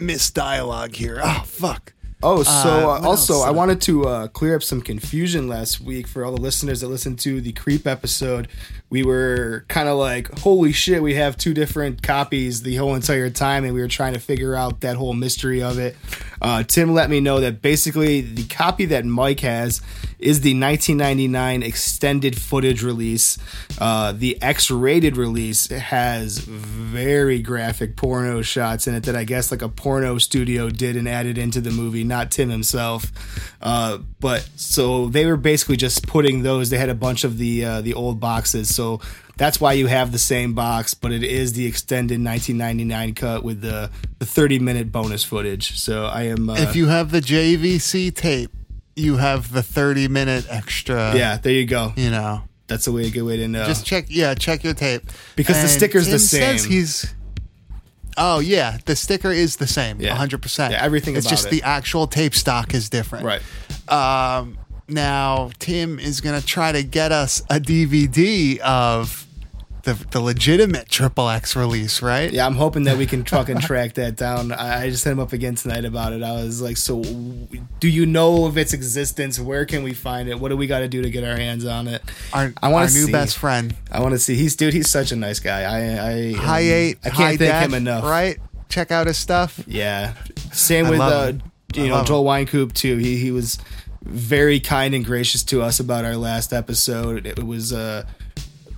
[0.00, 1.20] missed dialogue here.
[1.22, 1.93] Oh, fuck.
[2.22, 3.44] Oh, so uh, also, else?
[3.44, 6.88] I wanted to uh, clear up some confusion last week for all the listeners that
[6.88, 8.48] listened to the Creep episode.
[8.88, 13.28] We were kind of like, holy shit, we have two different copies the whole entire
[13.28, 15.96] time, and we were trying to figure out that whole mystery of it.
[16.40, 19.82] Uh, Tim let me know that basically the copy that Mike has
[20.24, 23.38] is the 1999 extended footage release.
[23.78, 29.50] Uh, the X rated release has very graphic porno shots in it that I guess
[29.50, 33.12] like a porno studio did and added into the movie, not Tim himself.
[33.60, 36.70] Uh, but so they were basically just putting those.
[36.70, 39.00] They had a bunch of the uh, the old boxes, so
[39.36, 43.60] that's why you have the same box, but it is the extended 1999 cut with
[43.60, 45.78] the the 30 minute bonus footage.
[45.78, 46.48] So I am.
[46.48, 48.50] Uh, if you have the JVC tape,
[48.96, 51.14] you have the 30 minute extra.
[51.16, 51.92] yeah, there you go.
[51.96, 53.66] You know, That's a way a good way to know.
[53.66, 54.06] just check.
[54.08, 55.02] Yeah, check your tape
[55.36, 57.14] Because the And sticker's the Tim says he's.
[58.16, 60.10] Oh yeah, the sticker is the same, Yeah.
[60.10, 60.40] 100.
[60.40, 61.50] percent Yeah, everything It's just it.
[61.50, 63.24] the actual tape stock is different.
[63.24, 63.42] Right.
[63.88, 64.56] Um,
[64.88, 69.26] now Tim is gonna try to get us a DVD of
[69.84, 72.32] the the legitimate Triple X release, right?
[72.32, 74.52] Yeah, I'm hoping that we can fucking track that down.
[74.52, 76.22] I, I just hit him up again tonight about it.
[76.22, 79.38] I was like, "So, do you know of its existence?
[79.38, 80.40] Where can we find it?
[80.40, 82.02] What do we got to do to get our hands on it?"
[82.32, 83.12] Our, I want our to new see.
[83.12, 84.34] best friend, I want to see.
[84.34, 84.74] He's dude.
[84.74, 85.62] He's such a nice guy.
[85.62, 86.98] I, I, High um, Eight.
[87.04, 88.04] I can't thank him enough.
[88.04, 88.38] Right?
[88.68, 89.62] Check out his stuff.
[89.66, 90.14] Yeah.
[90.52, 91.32] Same I with uh,
[91.74, 92.96] you know Joel Wynkoop too.
[92.96, 93.58] He he was
[94.02, 97.26] very kind and gracious to us about our last episode.
[97.26, 98.04] It was uh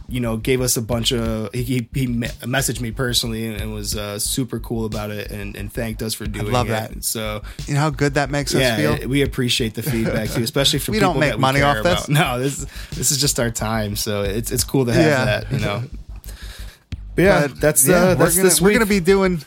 [0.09, 3.61] you know gave us a bunch of he he, he me- messaged me personally and,
[3.61, 6.71] and was uh, super cool about it and, and thanked us for doing love it.
[6.71, 7.05] that.
[7.05, 8.93] So You know how good that makes us yeah, feel.
[8.95, 12.05] it- we appreciate the feedback too, especially for We don't make money off this.
[12.05, 12.09] about.
[12.37, 15.25] No, this this is just our time, so it's it's cool to have Yeah.
[15.25, 15.53] that.
[15.53, 15.83] You know.
[17.15, 19.43] But yeah, But, that's yeah, uh, we're that's gonna, this We're gonna be doing.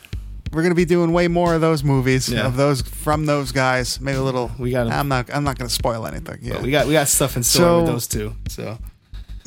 [0.52, 2.44] We're gonna be doing way more of those movies Yeah.
[2.46, 4.00] of those from those guys.
[4.00, 4.50] Maybe a little.
[4.58, 4.88] We got.
[4.90, 5.32] I'm not.
[5.32, 6.40] I'm not gonna spoil anything.
[6.42, 6.54] Yeah.
[6.54, 8.34] But we got we got stuff in store with those two.
[8.48, 8.76] So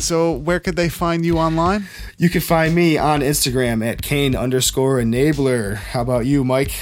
[0.04, 1.88] So where could they find you online?
[2.18, 5.76] you can find me on Instagram at Kane underscore enabler.
[5.76, 6.74] How about you, Mike?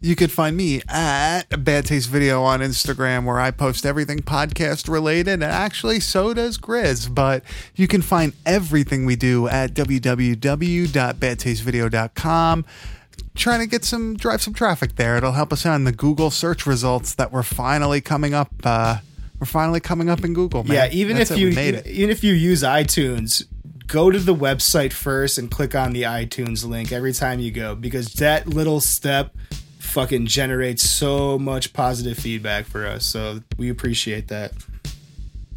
[0.00, 4.88] You could find me at Bad Taste Video on Instagram, where I post everything podcast
[4.88, 7.14] related, and actually so does Grizz.
[7.14, 7.44] But
[7.76, 12.64] you can find everything we do at www.badtastevideo.com.
[13.34, 15.16] Trying to get some drive some traffic there.
[15.16, 18.50] It'll help us out in the Google search results that we're finally coming up.
[18.64, 18.98] Uh,
[19.42, 20.62] we're finally coming up in Google.
[20.62, 20.72] Man.
[20.76, 21.86] Yeah, even That's if it, you made it.
[21.88, 23.44] even if you use iTunes,
[23.88, 27.74] go to the website first and click on the iTunes link every time you go
[27.74, 29.34] because that little step
[29.80, 33.04] fucking generates so much positive feedback for us.
[33.04, 34.52] So we appreciate that.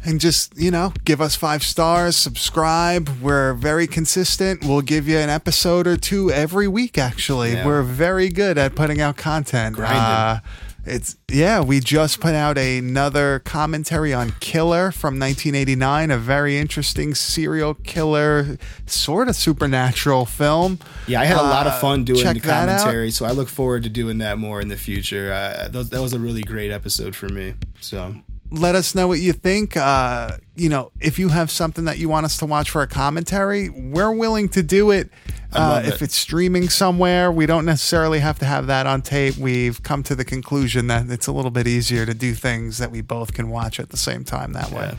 [0.04, 5.16] and just you know give us five stars subscribe we're very consistent we'll give you
[5.18, 7.66] an episode or two every week actually Yeah.
[7.66, 9.98] we're very good at putting out content Grinding.
[9.98, 10.40] Uh,
[10.86, 17.14] it's yeah we just put out another commentary on killer from 1989 a very interesting
[17.14, 18.56] serial killer
[18.86, 23.10] sort of supernatural film Yeah, I had a lot of Uh, fun doing the commentary,
[23.10, 25.32] so I look forward to doing that more in the future.
[25.32, 27.54] Uh, that, that was a really great episode for me.
[27.80, 28.14] So
[28.50, 29.76] let us know what you think.
[29.76, 32.86] Uh, you know, if you have something that you want us to watch for a
[32.86, 35.10] commentary, we're willing to do it.
[35.52, 36.02] Uh, if it.
[36.02, 39.36] it's streaming somewhere, we don't necessarily have to have that on tape.
[39.36, 42.90] We've come to the conclusion that it's a little bit easier to do things that
[42.90, 44.96] we both can watch at the same time that way.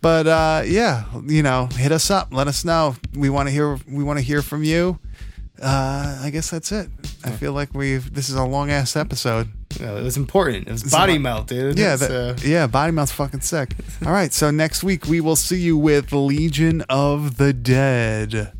[0.00, 2.28] But uh, yeah, you know, hit us up.
[2.32, 2.96] Let us know.
[3.14, 3.78] We want to hear.
[3.88, 4.98] We want to hear from you.
[5.60, 6.88] Uh, I guess that's it.
[7.24, 8.12] I feel like we've.
[8.14, 9.48] This is a long ass episode.
[9.80, 10.68] yeah, it was important.
[10.68, 11.78] It was body a- melt, dude.
[11.78, 13.74] Yeah, that, uh, yeah, body melt's fucking sick.
[14.06, 18.52] All right, so next week we will see you with Legion of the Dead.